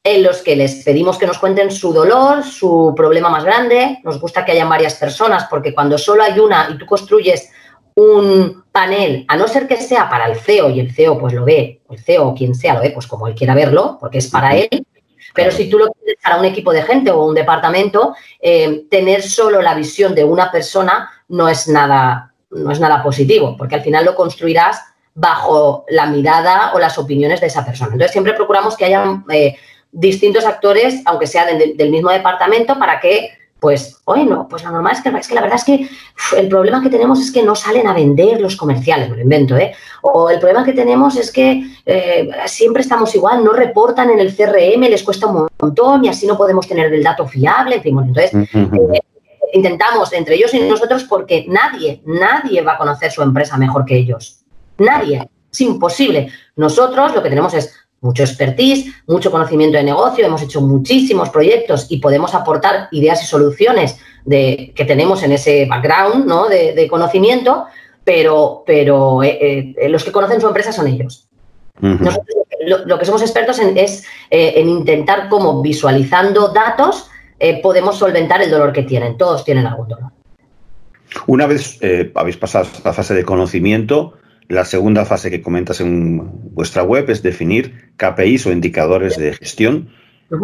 [0.04, 4.00] en los que les pedimos que nos cuenten su dolor, su problema más grande.
[4.04, 7.50] Nos gusta que hayan varias personas porque cuando solo hay una y tú construyes
[7.96, 11.44] un panel, a no ser que sea para el CEO y el CEO pues lo
[11.44, 14.28] ve, el CEO o quien sea lo ve pues como él quiera verlo, porque es
[14.28, 14.84] para él,
[15.34, 19.22] pero si tú lo quieres para un equipo de gente o un departamento, eh, tener
[19.22, 23.82] solo la visión de una persona no es nada, no es nada positivo, porque al
[23.82, 24.80] final lo construirás
[25.14, 27.92] bajo la mirada o las opiniones de esa persona.
[27.92, 29.56] Entonces siempre procuramos que haya eh,
[29.90, 33.30] distintos actores, aunque sean del mismo departamento, para que
[33.64, 35.88] pues, bueno, pues lo normal es que, es que la verdad es que
[36.36, 39.56] el problema que tenemos es que no salen a vender los comerciales, me lo invento,
[39.56, 39.72] ¿eh?
[40.02, 44.36] O el problema que tenemos es que eh, siempre estamos igual, no reportan en el
[44.36, 47.98] CRM, les cuesta un montón y así no podemos tener el dato fiable, en fin,
[47.98, 48.34] entonces...
[48.52, 49.00] Eh,
[49.54, 53.96] intentamos entre ellos y nosotros porque nadie, nadie va a conocer su empresa mejor que
[53.96, 54.44] ellos.
[54.76, 55.30] Nadie.
[55.50, 56.28] Es imposible.
[56.56, 57.72] Nosotros lo que tenemos es
[58.04, 63.26] mucho expertise, mucho conocimiento de negocio, hemos hecho muchísimos proyectos y podemos aportar ideas y
[63.26, 66.46] soluciones de, que tenemos en ese background ¿no?
[66.48, 67.64] de, conocimiento,
[68.04, 71.26] pero, pero eh, eh, los que conocen su empresa son ellos.
[71.80, 72.36] Nosotros
[72.86, 77.10] lo, que somos expertos en, es eh, en intentar cómo visualizando datos
[77.62, 79.18] podemos solventar el dolor que tienen.
[79.18, 80.10] Todos tienen algún dolor.
[81.26, 81.78] Una vez
[82.14, 84.14] habéis pasado la fase de conocimiento,
[84.48, 86.20] la segunda fase que comentas en
[86.54, 89.88] vuestra web es definir KPIs o indicadores de gestión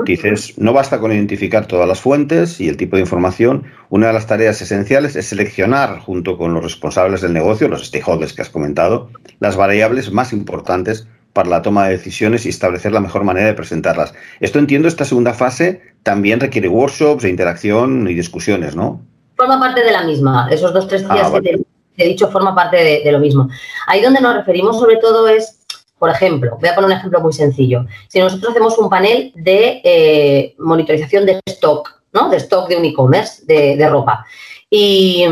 [0.05, 3.65] Dices, no basta con identificar todas las fuentes y el tipo de información.
[3.89, 8.33] Una de las tareas esenciales es seleccionar, junto con los responsables del negocio, los stakeholders
[8.35, 9.11] que has comentado,
[9.41, 13.55] las variables más importantes para la toma de decisiones y establecer la mejor manera de
[13.55, 14.13] presentarlas.
[14.41, 19.01] Esto entiendo, esta segunda fase también requiere workshops, de interacción y discusiones, ¿no?
[19.37, 20.49] Forma parte de la misma.
[20.51, 21.65] Esos dos, tres días ah, que te,
[21.96, 23.48] he dicho forma parte de, lo mismo.
[23.87, 25.61] Ahí donde nos referimos sobre todo es,
[25.98, 27.87] por ejemplo, voy a poner un ejemplo muy sencillo.
[28.09, 32.29] Si nosotros hacemos un panel de eh, monitorización de stock, ¿no?
[32.29, 34.24] De stock de un e-commerce, de, ropa.
[34.68, 35.26] Y,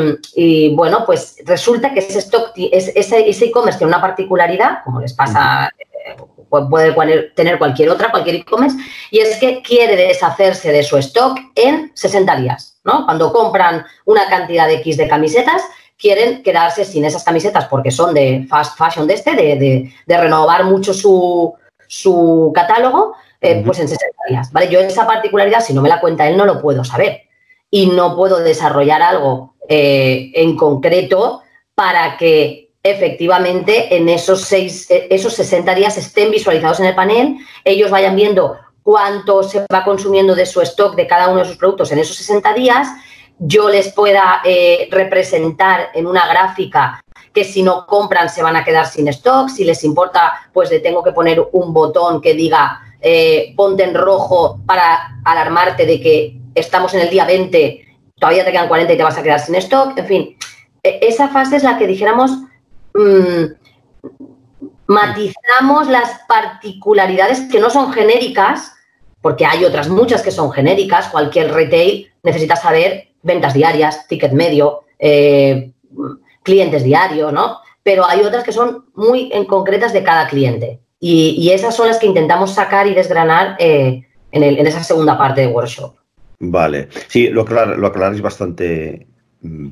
[0.74, 5.70] bueno, pues resulta que ese stock, ese e-commerce tiene una particularidad, como les pasa
[6.48, 8.76] puede tener cualquier otra, cualquier e-commerce,
[9.10, 13.04] y es que quiere deshacerse de su stock en 60 días, ¿no?
[13.04, 15.62] Cuando compran una cantidad de X de camisetas,
[15.98, 20.94] quieren quedarse sin esas camisetas porque son de fast fashion de este, de, renovar mucho
[20.94, 21.52] su,
[21.86, 24.68] su catálogo, eh, pues en 60 días, ¿vale?
[24.68, 27.22] Yo esa particularidad, si no me la cuenta él, no lo puedo saber
[27.70, 31.42] y no puedo desarrollar algo eh, en concreto
[31.74, 37.36] para que efectivamente en esos, seis, eh, esos 60 días estén visualizados en el panel,
[37.64, 41.56] ellos vayan viendo cuánto se va consumiendo de su stock de cada uno de sus
[41.56, 42.88] productos en esos 60 días,
[43.38, 47.00] yo les pueda eh, representar en una gráfica
[47.32, 50.80] que si no compran se van a quedar sin stock, si les importa, pues le
[50.80, 56.40] tengo que poner un botón que diga eh, ponte en rojo para alarmarte de que
[56.54, 57.84] estamos en el día 20,
[58.18, 60.36] todavía te quedan 40 y te vas a quedar sin stock, en fin,
[60.82, 62.32] e, esa fase es la que dijéramos
[62.98, 63.54] Mm,
[64.88, 68.72] matizamos las particularidades que no son genéricas,
[69.20, 74.80] porque hay otras muchas que son genéricas, cualquier retail necesita saber ventas diarias, ticket medio,
[74.98, 75.72] eh,
[76.42, 77.58] clientes diarios, ¿no?
[77.82, 80.80] Pero hay otras que son muy en concretas de cada cliente.
[81.00, 84.02] Y, esas son las que intentamos sacar y desgranar eh,
[84.32, 85.94] en, esa segunda parte de workshop.
[86.40, 89.06] Vale, sí, lo, lo aclaráis bastante
[89.42, 89.68] mm,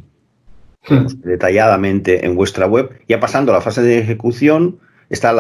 [1.25, 3.01] detalladamente en vuestra web.
[3.09, 4.79] Ya pasando a la fase de ejecución,
[5.11, 5.37] están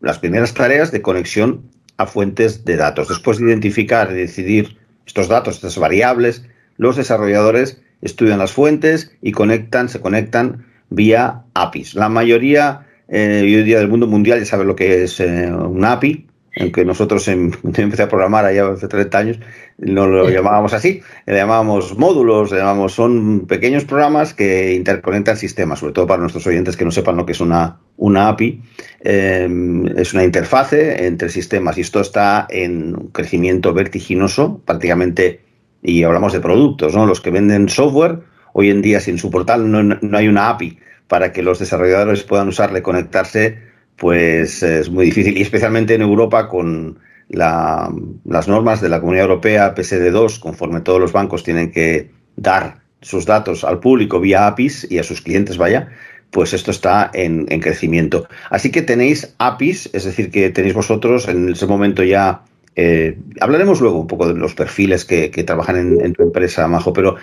[0.00, 3.08] las primeras tareas de conexión a fuentes de datos.
[3.08, 6.44] Después de identificar y decidir estos datos, estas variables,
[6.82, 11.94] los desarrolladores estudian las fuentes y conectan, se conectan vía APIs.
[11.94, 15.84] La mayoría eh, hoy día del mundo mundial ya sabe lo que es eh, un
[15.84, 16.26] API,
[16.60, 19.38] aunque nosotros en, empecé a programar allá hace 30 años,
[19.78, 25.92] no lo llamábamos así, le llamábamos módulos, le son pequeños programas que interconectan sistemas, sobre
[25.92, 28.60] todo para nuestros oyentes que no sepan lo que es una, una API.
[29.04, 35.51] Em, es una interfase entre sistemas y esto está en crecimiento vertiginoso, prácticamente,
[35.82, 37.06] y hablamos de productos, ¿no?
[37.06, 38.20] Los que venden software,
[38.52, 42.22] hoy en día sin su portal no, no hay una API para que los desarrolladores
[42.22, 48.88] puedan usarle, conectarse pues es muy difícil, y especialmente en Europa con las normas de
[48.88, 54.18] la Comunidad Europea PSD2, conforme todos los bancos tienen que dar sus datos al público
[54.18, 55.88] vía APIs y a sus clientes, vaya,
[56.30, 58.26] pues esto está en, crecimiento.
[58.50, 62.42] Así que tenéis APIs, es decir, que tenéis vosotros en ese momento ya
[62.74, 67.16] eh, hablaremos luego un poco de los perfiles que, trabajan en, tu empresa, Majo, pero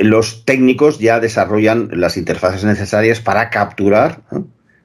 [0.00, 4.20] los técnicos ya desarrollan las interfaces necesarias para capturar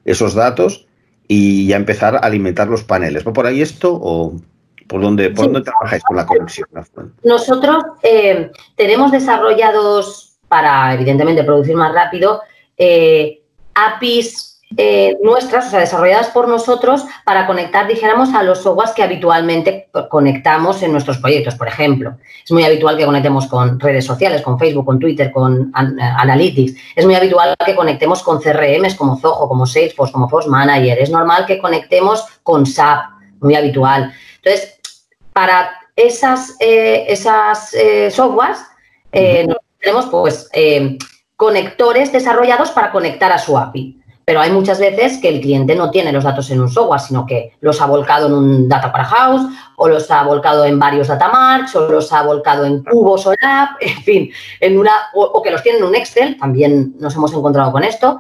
[0.06, 0.88] esos datos
[1.28, 3.28] y ya empezar a alimentar los paneles.
[3.28, 4.38] ¿Va por ahí esto o
[4.88, 6.70] por dónde, por dónde trabajáis con la conexión?
[7.24, 12.42] Nosotros eh, tenemos desarrollados, para evidentemente producir más rápido,
[12.78, 13.42] eh,
[13.74, 19.02] APIs eh, nuestras, o sea, desarrolladas por nosotros para conectar, dijéramos, a los softwares que
[19.02, 21.56] habitualmente conectamos en nuestros proyectos.
[21.56, 25.70] Por ejemplo, es muy habitual que conectemos con redes sociales, con Facebook, con Twitter, con
[25.70, 26.74] eh, Analytics.
[26.96, 31.00] Es muy habitual que conectemos con CRMs como Zoho, como Salesforce, como Post Manager.
[31.00, 33.06] Es normal que conectemos con SAP,
[33.40, 34.14] muy habitual.
[34.44, 34.80] Entonces,
[35.32, 37.74] para esas, eh, esas
[38.14, 38.60] softwares,
[39.12, 40.50] tenemos pues
[41.38, 43.97] conectores desarrollados para conectar a su API
[44.28, 47.26] pero hay muchas veces que el cliente no tiene los datos en un software, sino
[47.26, 49.44] que los ha volcado en un data house
[49.78, 53.34] o los ha volcado en varios data marks o los ha volcado en cubos o
[53.42, 57.32] lab, en fin, en una, o, que los tiene en un Excel, también nos hemos
[57.32, 58.20] encontrado con esto.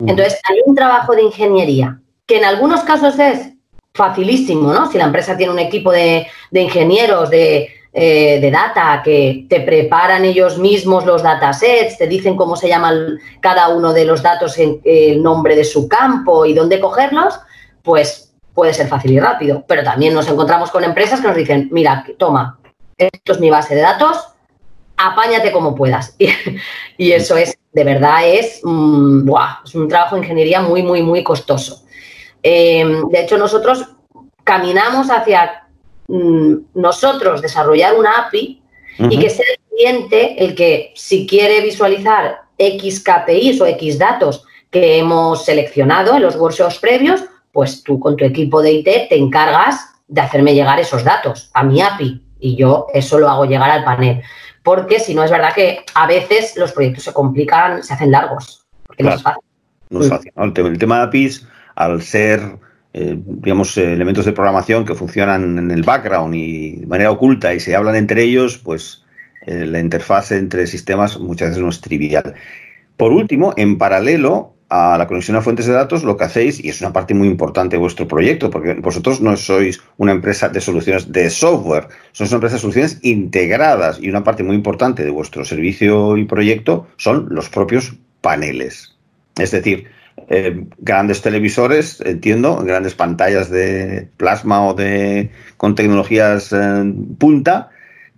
[0.00, 3.52] Entonces, hay un trabajo de ingeniería que en algunos casos es
[3.92, 4.90] facilísimo, ¿no?
[4.90, 10.24] Si la empresa tiene un equipo de ingenieros, de, eh, de data, que te preparan
[10.24, 12.92] ellos mismos los datasets, te dicen cómo se llama
[13.38, 17.38] cada uno de los datos, en, el nombre de su campo y dónde cogerlos,
[17.84, 19.64] pues puede ser fácil y rápido.
[19.68, 22.58] Pero también nos encontramos con empresas que nos dicen, mira, toma,
[22.98, 24.26] esto es mi base de datos,
[24.96, 26.16] apáñate como puedas.
[26.98, 29.28] Y, eso es, de verdad, es, mm,
[29.64, 31.84] es un trabajo de ingeniería muy, muy, muy costoso.
[32.42, 33.88] Eh, de hecho, nosotros
[34.42, 35.63] caminamos hacia
[36.08, 38.62] mm, nosotros desarrollar una API
[38.98, 44.44] y que sea el cliente el que si quiere visualizar X KPIs o X datos
[44.70, 49.16] que hemos seleccionado en los workshops previos, pues tú con tu equipo de IT te
[49.16, 53.70] encargas de hacerme llegar esos datos a mi API y yo eso lo hago llegar
[53.70, 54.22] al panel.
[54.62, 58.66] Porque si no es verdad que a veces los proyectos se complican, se hacen largos.
[58.98, 59.42] no es fácil.
[59.90, 60.32] No es fácil.
[60.36, 62.58] El tema de APIs, al ser
[62.96, 67.58] eh, digamos, elementos de programación que funcionan en el background y de manera oculta y
[67.58, 69.02] se hablan entre ellos, pues
[69.46, 72.34] eh, la interfase entre sistemas muchas veces no es trivial.
[72.96, 76.68] Por último, en paralelo a la conexión a fuentes de datos, lo que hacéis, y
[76.68, 80.60] es una parte muy importante de vuestro proyecto, porque vosotros no sois una empresa de
[80.60, 85.10] soluciones de software, sois una empresa de soluciones integradas y una parte muy importante de
[85.10, 88.96] vuestro servicio y proyecto son los propios paneles.
[89.36, 89.88] Es decir,
[90.28, 97.70] eh, grandes televisores, entiendo, grandes pantallas de plasma o de con tecnologías eh, punta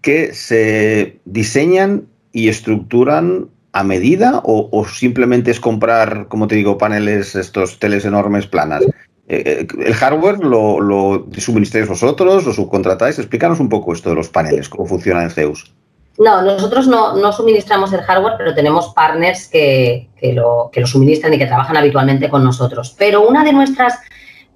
[0.02, 7.34] que se diseñan y estructuran a medida o, simplemente es comprar, como te digo, paneles,
[7.34, 8.84] estos teles enormes planas.
[9.28, 13.18] Eh, ¿El hardware lo, lo suministráis vosotros, lo subcontratáis?
[13.18, 15.74] Explícanos un poco esto de los paneles, cómo funciona en Zeus.
[16.18, 21.38] No, nosotros no, suministramos el hardware, pero tenemos partners que, lo, que, lo, suministran y
[21.38, 22.94] que trabajan habitualmente con nosotros.
[22.96, 23.98] Pero una de nuestras,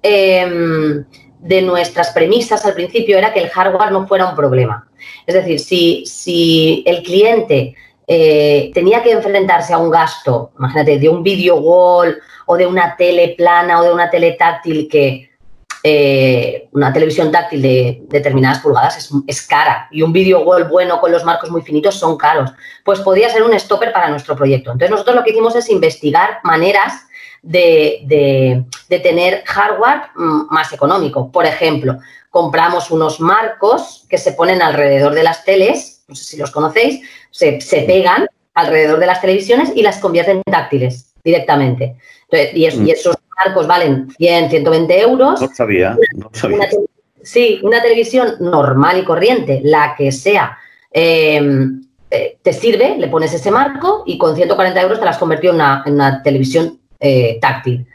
[0.01, 1.05] em,
[1.39, 4.87] de nuestras premisas al principio era que el hardware no fuera un problema.
[5.25, 7.75] Es decir, si, si el cliente
[8.07, 12.95] eh, tenía que enfrentarse a un gasto, imagínate, de un video wall o de una
[12.95, 15.30] tele plana o de una tele táctil que
[15.83, 21.11] eh, una televisión táctil de determinadas pulgadas es, cara y un video wall bueno con
[21.11, 22.51] los marcos muy finitos son caros.
[22.83, 24.71] Pues podría ser un stopper para nuestro proyecto.
[24.71, 27.07] Entonces nosotros lo que hicimos es investigar maneras
[27.41, 31.31] de, tener hardware mm, más económico.
[31.31, 31.97] Por ejemplo,
[32.29, 37.01] compramos unos marcos que se ponen alrededor de las teles, no sé si los conocéis,
[37.31, 41.97] se, pegan alrededor de las televisiones y las convierten en táctiles directamente.
[42.31, 42.89] y, mm.
[42.89, 45.41] esos marcos valen 100, 120 euros.
[45.41, 46.69] No sabía, no sabía.
[47.21, 50.57] sí, una televisión normal y corriente, la que sea,
[50.91, 55.51] em, eh, te sirve, le pones ese marco y con 140 euros te las convirtió
[55.51, 57.87] en una, televisión eh, táctil.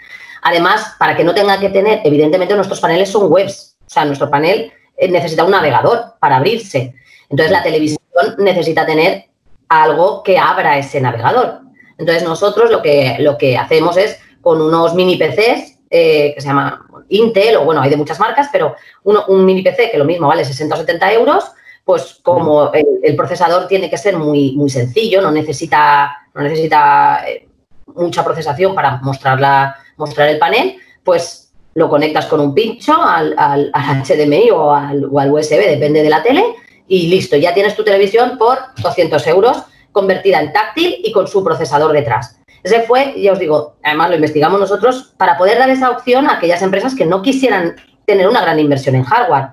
[0.42, 4.30] Además, para que no tenga que tener, evidentemente nuestros paneles son webs, o sea, nuestro
[4.30, 6.94] panel eh, necesita un navegador para abrirse.
[7.28, 8.00] Entonces, la televisión
[8.38, 9.26] necesita tener
[9.68, 11.65] algo que abra ese navegador.
[11.98, 16.48] Entonces, nosotros lo que, lo que hacemos es con unos mini PCs eh, que se
[16.48, 18.74] llama Intel, o bueno, hay de muchas marcas, pero
[19.04, 21.44] un mini PC que lo mismo vale 60 o 70 euros,
[21.84, 27.48] pues como el, procesador tiene que ser muy, muy sencillo, no necesita, no necesita eh,
[27.94, 34.50] mucha procesación para mostrar, mostrar el panel, pues lo conectas con un pincho al, HDMI
[34.50, 36.44] o al, o al USB, depende de la tele,
[36.88, 39.58] y listo, ya tienes tu televisión por 200 euros
[39.96, 42.38] convertida en táctil y con su procesador detrás.
[42.62, 46.34] Ese fue, ya os digo, además lo investigamos nosotros para poder dar esa opción a
[46.34, 49.52] aquellas empresas que no quisieran tener una gran inversión en hardware.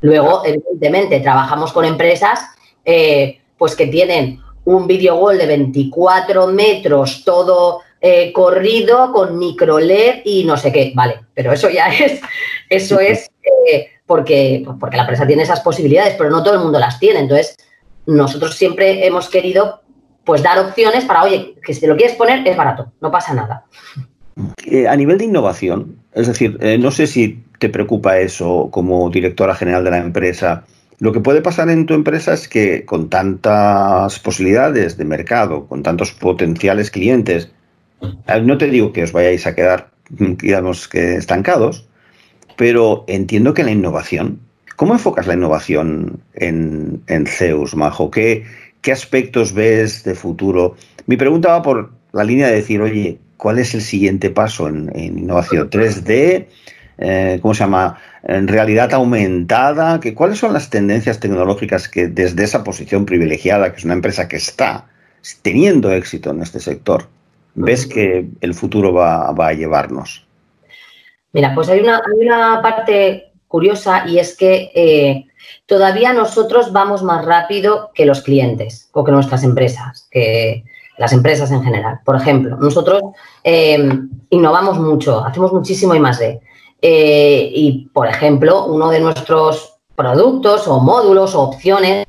[0.00, 2.40] Luego, evidentemente, trabajamos con empresas
[2.86, 9.78] eh, pues que tienen un video wall de 24 metros, todo eh, corrido con micro
[9.78, 12.22] LED y no sé qué, vale, pero eso ya es,
[12.70, 13.30] eso es
[13.70, 17.20] eh, porque, porque la empresa tiene esas posibilidades, pero no todo el mundo las tiene.
[17.20, 17.58] Entonces,
[18.06, 19.82] nosotros siempre hemos querido
[20.24, 23.32] pues dar opciones para, oye, que si te lo quieres poner es barato, no pasa
[23.32, 23.64] nada.
[24.66, 29.08] Eh, a nivel de innovación, es decir, eh, no sé si te preocupa eso como
[29.08, 30.64] directora general de la empresa.
[30.98, 35.82] Lo que puede pasar en tu empresa es que con tantas posibilidades de mercado, con
[35.82, 37.50] tantos potenciales clientes,
[38.02, 41.86] eh, no te digo que os vayáis a quedar, digamos, que estancados,
[42.56, 44.40] pero entiendo que la innovación,
[44.76, 48.10] ¿cómo enfocas la innovación en, en Zeus, Majo?
[48.10, 48.44] ¿Qué,
[48.80, 50.76] ¿Qué aspectos ves de futuro?
[51.06, 54.90] Mi pregunta va por la línea de decir, oye, ¿cuál es el siguiente paso en,
[54.94, 55.68] innovación?
[55.68, 56.46] ¿3D?
[56.98, 57.98] Eh, ¿Cómo se llama?
[58.22, 59.98] En realidad aumentada.
[60.00, 64.28] ¿Qué, ¿Cuáles son las tendencias tecnológicas que desde esa posición privilegiada, que es una empresa
[64.28, 64.86] que está
[65.42, 67.08] teniendo éxito en este sector,
[67.54, 70.26] ves que el futuro va, a llevarnos?
[71.32, 75.26] Mira, pues hay una, una parte curiosa y es que eh,
[75.66, 80.64] todavía nosotros vamos más rápido que los clientes o que nuestras empresas, que
[80.98, 82.00] las empresas en general.
[82.04, 83.02] Por ejemplo, nosotros
[83.44, 83.78] eh,
[84.30, 86.40] innovamos mucho, hacemos muchísimo y más de.
[86.82, 92.06] Eh, y, por ejemplo, uno de nuestros productos o módulos o opciones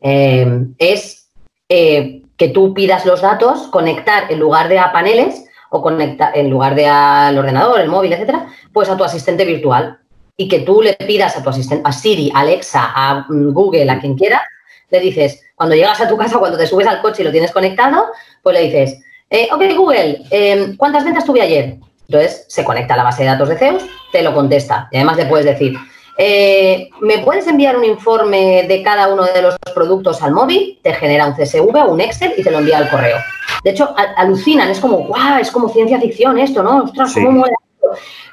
[0.00, 1.28] es
[1.68, 6.74] que tú pidas los datos, conectar en lugar de a paneles o conectar en lugar
[6.74, 9.98] de al ordenador, el móvil, etcétera, pues a tu asistente virtual.
[10.40, 13.98] Y que tú le pidas a tu asistente, a Siri, Alexa, a mm, Google, a
[13.98, 14.40] quien quiera,
[14.88, 17.50] le dices, cuando llegas a tu casa, cuando te subes al coche y lo tienes
[17.50, 18.06] conectado,
[18.42, 21.76] pues le dices, eh, ok Google, em, ¿cuántas ventas tuve ayer?
[22.08, 23.82] Entonces se conecta a la base de datos de Zeus,
[24.12, 25.76] te lo contesta y además le puedes decir,
[26.16, 30.78] eh, ¿me puedes enviar un informe de cada uno de los productos al móvil?
[30.82, 33.18] Te genera un CSV o un Excel y te lo envía al correo.
[33.64, 36.84] De hecho, alucinan, es como, guau, es como ciencia ficción esto, ¿no?
[36.84, 37.54] Ostras, cómo mola.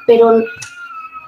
[0.07, 0.43] Pero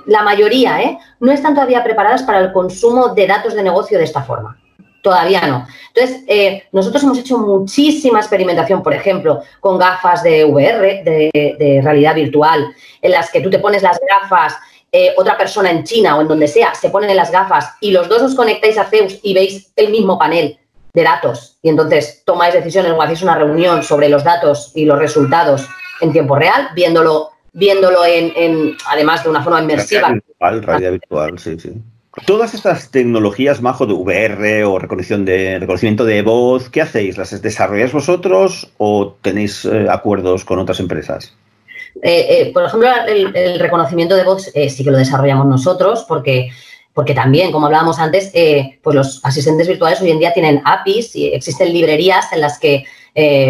[0.07, 0.97] la mayoría, ¿eh?
[1.19, 4.57] No están todavía preparadas para el consumo de datos de negocio de esta forma.
[5.03, 5.67] Todavía no.
[5.93, 12.15] Entonces, eh, nosotros hemos hecho muchísima experimentación, por ejemplo, con gafas de VR, de, realidad
[12.15, 14.57] virtual, en las que tú te pones las gafas,
[14.91, 18.07] eh, otra persona en China o en donde sea se ponen las gafas y los
[18.07, 20.57] dos os conectáis a Zeus y veis el mismo panel
[20.93, 24.97] de datos y entonces tomáis decisiones o hacéis una reunión sobre los datos y los
[24.97, 25.67] resultados
[25.99, 30.01] en tiempo real, viéndolo, viéndolo en, además de una forma inmersiva.
[30.01, 31.71] Realidad virtual, realidad virtual, sí, sí.
[32.25, 37.17] Todas estas tecnologías, Majo, de VR o de, reconocimiento de voz, ¿qué hacéis?
[37.17, 41.35] ¿Las desarrolláis vosotros o tenéis eh, acuerdos con otras empresas?
[42.01, 46.49] Eh, eh, por ejemplo, el, reconocimiento de voz sí que lo desarrollamos nosotros porque,
[46.91, 48.31] porque también, como hablábamos antes,
[48.81, 52.85] pues los asistentes virtuales hoy en día tienen APIs y existen librerías en las que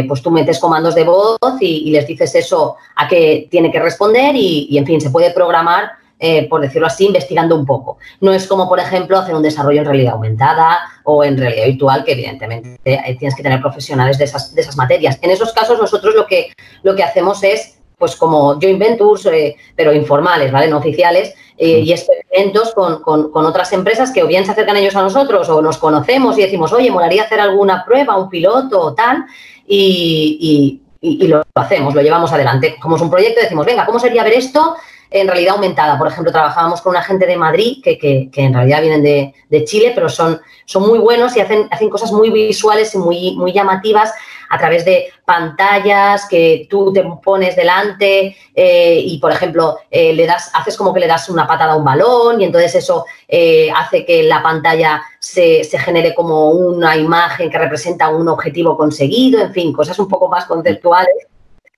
[0.07, 4.33] pues tú metes comandos de voz y, les dices eso a qué tiene que responder
[4.33, 7.97] y, y, en fin, se puede programar eh, por decirlo así, investigando un poco.
[8.21, 12.03] No es como, por ejemplo, hacer un desarrollo en realidad aumentada o en realidad virtual,
[12.03, 15.19] que evidentemente eh, tienes que tener profesionales de esas, de esas materias.
[15.21, 16.51] En esos casos, nosotros lo que,
[16.81, 20.67] lo que hacemos es, pues como joint ventures, eh, pero informales, ¿vale?
[20.67, 25.01] No oficiales, y experimentos con, con, otras empresas que o bien se acercan ellos a
[25.01, 29.25] nosotros o nos conocemos y decimos, oye, molaría hacer alguna prueba, un piloto o tal,
[29.67, 32.77] y, y, lo hacemos, lo llevamos adelante.
[32.81, 34.75] Como es un proyecto, decimos, venga, ¿cómo sería ver esto
[35.09, 35.97] en realidad aumentada.
[35.97, 39.63] Por ejemplo, trabajábamos con una gente de Madrid, que, que, en realidad vienen de, de,
[39.63, 43.53] Chile, pero son, son muy buenos y hacen, hacen cosas muy visuales y muy, muy
[43.53, 44.11] llamativas
[44.49, 50.25] a través de pantallas que tú te pones delante eh, y, por ejemplo, eh, le
[50.25, 53.69] das, haces como que le das una patada a un balón y entonces eso eh,
[53.75, 59.41] hace que la pantalla se, se, genere como una imagen que representa un objetivo conseguido,
[59.41, 61.27] en fin, cosas un poco más conceptuales.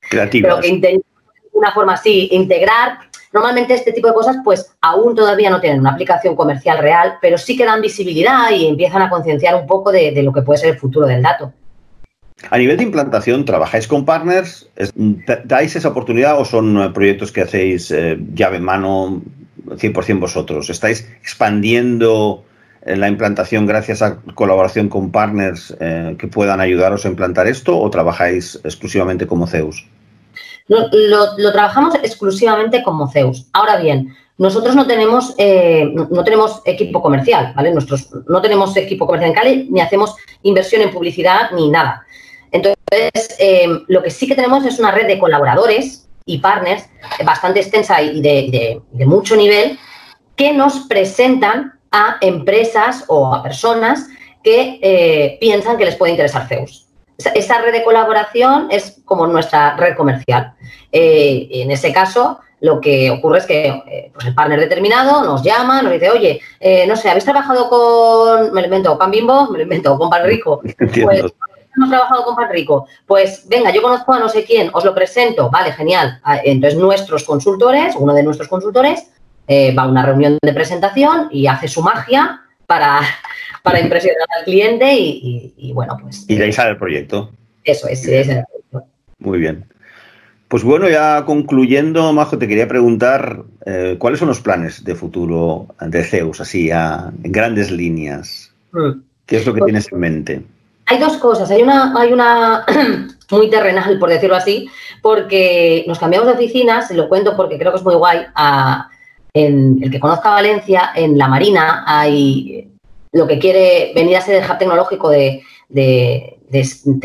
[0.10, 0.50] Creativas.
[0.50, 1.02] Pero que intentan
[1.44, 5.80] de una forma así integrar Normalmente este tipo de cosas pues aún todavía no tienen
[5.80, 9.92] una aplicación comercial real, pero sí que dan visibilidad y empiezan a concienciar un poco
[9.92, 11.54] de, lo que puede ser el futuro del dato.
[12.50, 14.70] A nivel de implantación, ¿trabajáis con partners?
[15.44, 19.22] ¿Dais esa oportunidad o son eh, proyectos que hacéis eh, llave en mano
[19.68, 20.70] 100% vosotros?
[20.70, 22.44] ¿Estáis expandiendo
[22.86, 25.76] eh, la implantación gracias a colaboración con partners
[26.18, 29.86] que puedan ayudaros a implantar esto o trabajáis exclusivamente como Zeus?
[30.70, 33.48] Lo, trabajamos exclusivamente como Zeus.
[33.54, 37.74] Ahora bien, nosotros no tenemos, eh, no, tenemos equipo comercial, ¿vale?
[37.74, 42.06] Nosotros no tenemos equipo comercial en Cali, ni hacemos inversión en publicidad, ni nada.
[42.90, 46.84] Entonces, eh, lo que sí que tenemos es una red de colaboradores y partners
[47.26, 49.78] bastante extensa y de, mucho nivel
[50.36, 54.08] que nos presentan a empresas o a personas
[54.44, 56.90] que eh, piensan que les puede interesar Zeus
[57.36, 60.54] esa red de colaboración es como nuestra red comercial.
[60.92, 65.44] Eh, en ese caso, lo que ocurre es que eh, pues el partner determinado nos
[65.44, 69.50] llama, nos dice, oye, eh, no sé, ¿habéis trabajado con, me lo invento, Pan Bimbo?
[69.50, 70.62] Me lo invento, con Pan Rico.
[71.04, 71.24] Pues,
[71.76, 72.88] hemos trabajado con Pan Rico.
[73.06, 76.20] Pues venga, yo conozco a no sé quién, os lo presento, vale, genial.
[76.24, 79.12] Ah, entonces nuestros consultores, uno de nuestros consultores,
[79.50, 83.02] va a una reunión de presentación y hace su magia para,
[83.64, 86.26] para impresionar al cliente y, bueno, pues...
[86.28, 87.32] Y de ahí sale el proyecto.
[87.64, 88.84] Eso es, sí, es el proyecto.
[89.20, 89.66] Muy bien.
[90.48, 95.68] Pues bueno, ya concluyendo, Majo, te quería preguntar eh, cuáles son los planes de futuro
[95.80, 98.52] de Zeus, así en grandes líneas.
[98.72, 99.02] Mm.
[99.28, 100.42] ¿Qué es lo que pues tienes en mente?
[100.90, 101.52] Hay dos cosas.
[101.52, 102.66] Hay una, hay una
[103.30, 104.70] muy terrenal, por decirlo así,
[105.04, 108.26] porque nos cambiamos de oficinas, lo cuento porque creo que es muy guay.
[109.34, 112.72] en el que conozca Valencia, en la Marina, hay
[113.12, 115.44] lo que quiere venir a ser el hub tecnológico de,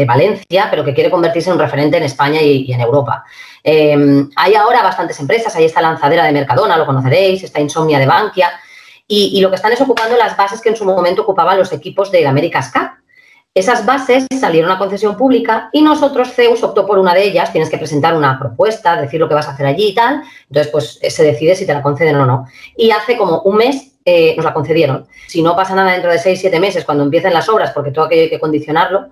[0.06, 3.24] Valencia, pero que quiere convertirse en un referente en España y, en Europa.
[3.62, 8.06] Em, hay ahora bastantes empresas, ahí está Lanzadera de Mercadona, lo conoceréis, está Insomnia de
[8.06, 8.50] Bankia,
[9.06, 12.10] y, lo que están es ocupando las bases que en su momento ocupaban los equipos
[12.10, 13.03] de America's Cup.
[13.54, 17.52] Esas bases salieron a concesión pública y nosotros, Zeus, optó por una de ellas.
[17.52, 20.22] Tienes que presentar una propuesta, decir lo que vas a hacer allí y tal.
[20.48, 22.46] Entonces, pues se decide si te la conceden o no.
[22.76, 25.06] Y hace como un mes eh, nos la concedieron.
[25.28, 28.06] Si no pasa nada dentro de seis, siete meses, cuando empiecen las obras, porque todo
[28.06, 29.10] aquello hay que condicionarlo,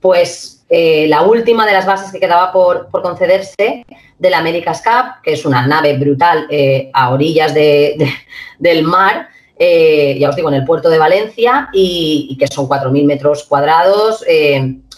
[0.00, 3.84] pues eh, la última de las bases que quedaba por, concederse
[4.18, 9.28] de la America's Cup, que es una nave brutal eh, a orillas del mar,
[9.58, 14.24] eh, ya os digo, en el puerto de Valencia y, que son 4.000 metros cuadrados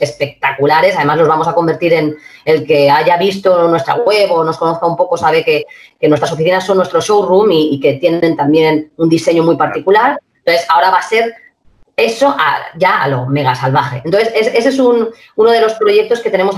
[0.00, 0.96] espectaculares.
[0.96, 4.86] Además, los vamos a convertir en el que haya visto nuestra web o nos conozca
[4.86, 5.64] un poco, sabe que,
[6.08, 10.18] nuestras oficinas son nuestro showroom y, que tienen también un diseño muy particular.
[10.44, 11.34] Entonces, ahora va a ser
[11.96, 12.34] eso
[12.76, 14.02] ya a lo mega salvaje.
[14.04, 16.56] Entonces, ese es un, uno de los proyectos que tenemos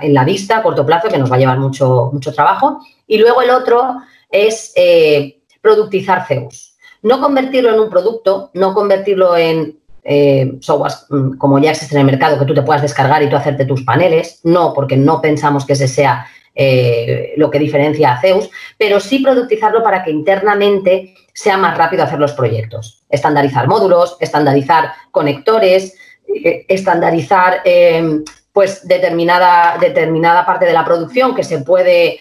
[0.00, 2.80] en la vista a corto plazo, que nos va a llevar mucho, mucho trabajo.
[3.06, 3.96] Y luego el otro
[4.30, 6.67] es eh, productizar Zeus.
[7.02, 12.00] No convertirlo en un producto, no convertirlo en eh, software mm, como ya existe en
[12.00, 14.40] el mercado, que tú te puedas descargar y tú hacerte tus paneles.
[14.44, 16.26] No, porque no pensamos que ese sea
[16.60, 22.02] eh, lo que diferencia a Zeus, pero sí productizarlo para que internamente sea más rápido
[22.02, 23.04] hacer los proyectos.
[23.08, 25.96] Estandarizar módulos, estandarizar conectores,
[26.26, 28.22] eh, estandarizar eh,
[28.52, 32.18] pues determinada, determinada parte de la producción que se puede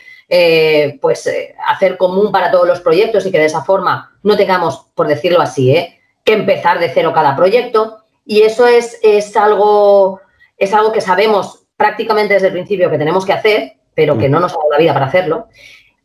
[1.02, 1.30] pues,
[1.68, 5.42] hacer común para todos los proyectos y que de esa forma no tengamos, por decirlo
[5.42, 5.74] así,
[6.24, 8.00] que empezar de cero cada proyecto.
[8.26, 10.20] Y eso es, es, algo,
[10.58, 14.32] es algo que sabemos prácticamente desde el principio que tenemos que hacer pero que mm.
[14.32, 15.48] no nos ha dado la vida para hacerlo.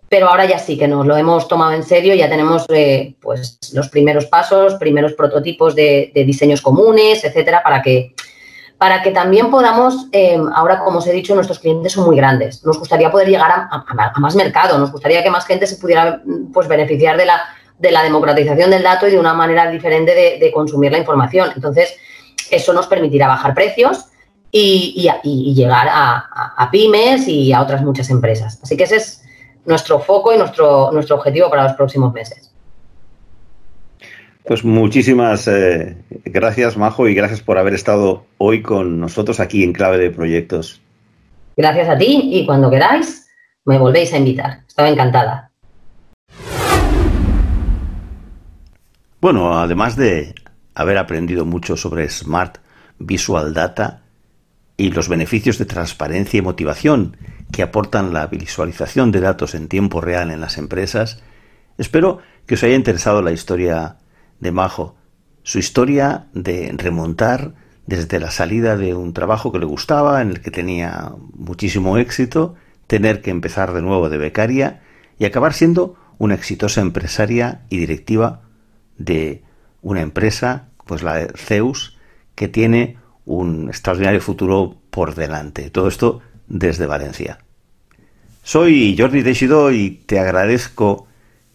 [0.08, 3.58] Pero ahora ya sí que nos lo hemos tomado en serio, ya tenemos eh, pues
[3.74, 8.14] los primeros pasos, primeros prototipos de, diseños comunes, etcétera, para que,
[8.82, 12.64] para que también podamos, eh, ahora como os he dicho, nuestros clientes son muy grandes.
[12.64, 13.84] Nos gustaría poder llegar a,
[14.18, 16.20] más mercado, nos gustaría que más gente se pudiera
[16.52, 17.40] pues, beneficiar de la,
[17.78, 21.52] de la democratización del dato y de una manera diferente de consumir la información.
[21.54, 21.94] Entonces,
[22.50, 24.06] eso nos permitirá bajar precios
[24.50, 25.08] y,
[25.54, 28.58] llegar a, pymes y a otras muchas empresas.
[28.64, 29.22] Así que ese es
[29.64, 32.51] nuestro foco y nuestro, nuestro objetivo para los próximos meses.
[34.44, 39.72] Pues muchísimas eh, gracias, Majo, y gracias por haber estado hoy con nosotros aquí en
[39.72, 40.80] Clave de Proyectos.
[41.56, 43.28] Gracias a ti y cuando queráis
[43.64, 44.60] me volvéis a invitar.
[44.66, 45.50] Estaba encantada.
[49.20, 50.34] Bueno, además de
[50.74, 52.58] haber aprendido mucho sobre Smart
[52.98, 54.02] Visual Data,
[54.76, 57.16] y los beneficios de transparencia y motivación
[57.52, 61.22] que aportan la visualización de datos en tiempo real en las empresas,
[61.78, 63.98] espero que os haya interesado la historia
[64.42, 64.96] de Majo,
[65.44, 67.54] su historia de remontar
[67.86, 72.56] desde la salida de un trabajo que le gustaba, en el que tenía muchísimo éxito,
[72.88, 74.82] tener que empezar de nuevo de becaria
[75.16, 78.42] y acabar siendo una exitosa empresaria y directiva
[78.98, 79.44] de
[79.80, 81.96] una empresa, pues la de Zeus,
[82.34, 85.70] que tiene un extraordinario futuro por delante.
[85.70, 87.38] Todo esto desde Valencia.
[88.42, 91.06] Soy Jordi Teixidó y te agradezco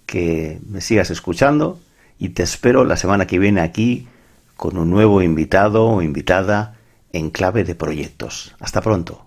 [0.06, 1.80] que me sigas escuchando
[2.20, 4.08] y te espero la semana que viene aquí
[4.56, 6.78] con un nuevo invitado o invitada
[7.14, 8.56] en clave de proyectos.
[8.60, 9.27] Hasta pronto.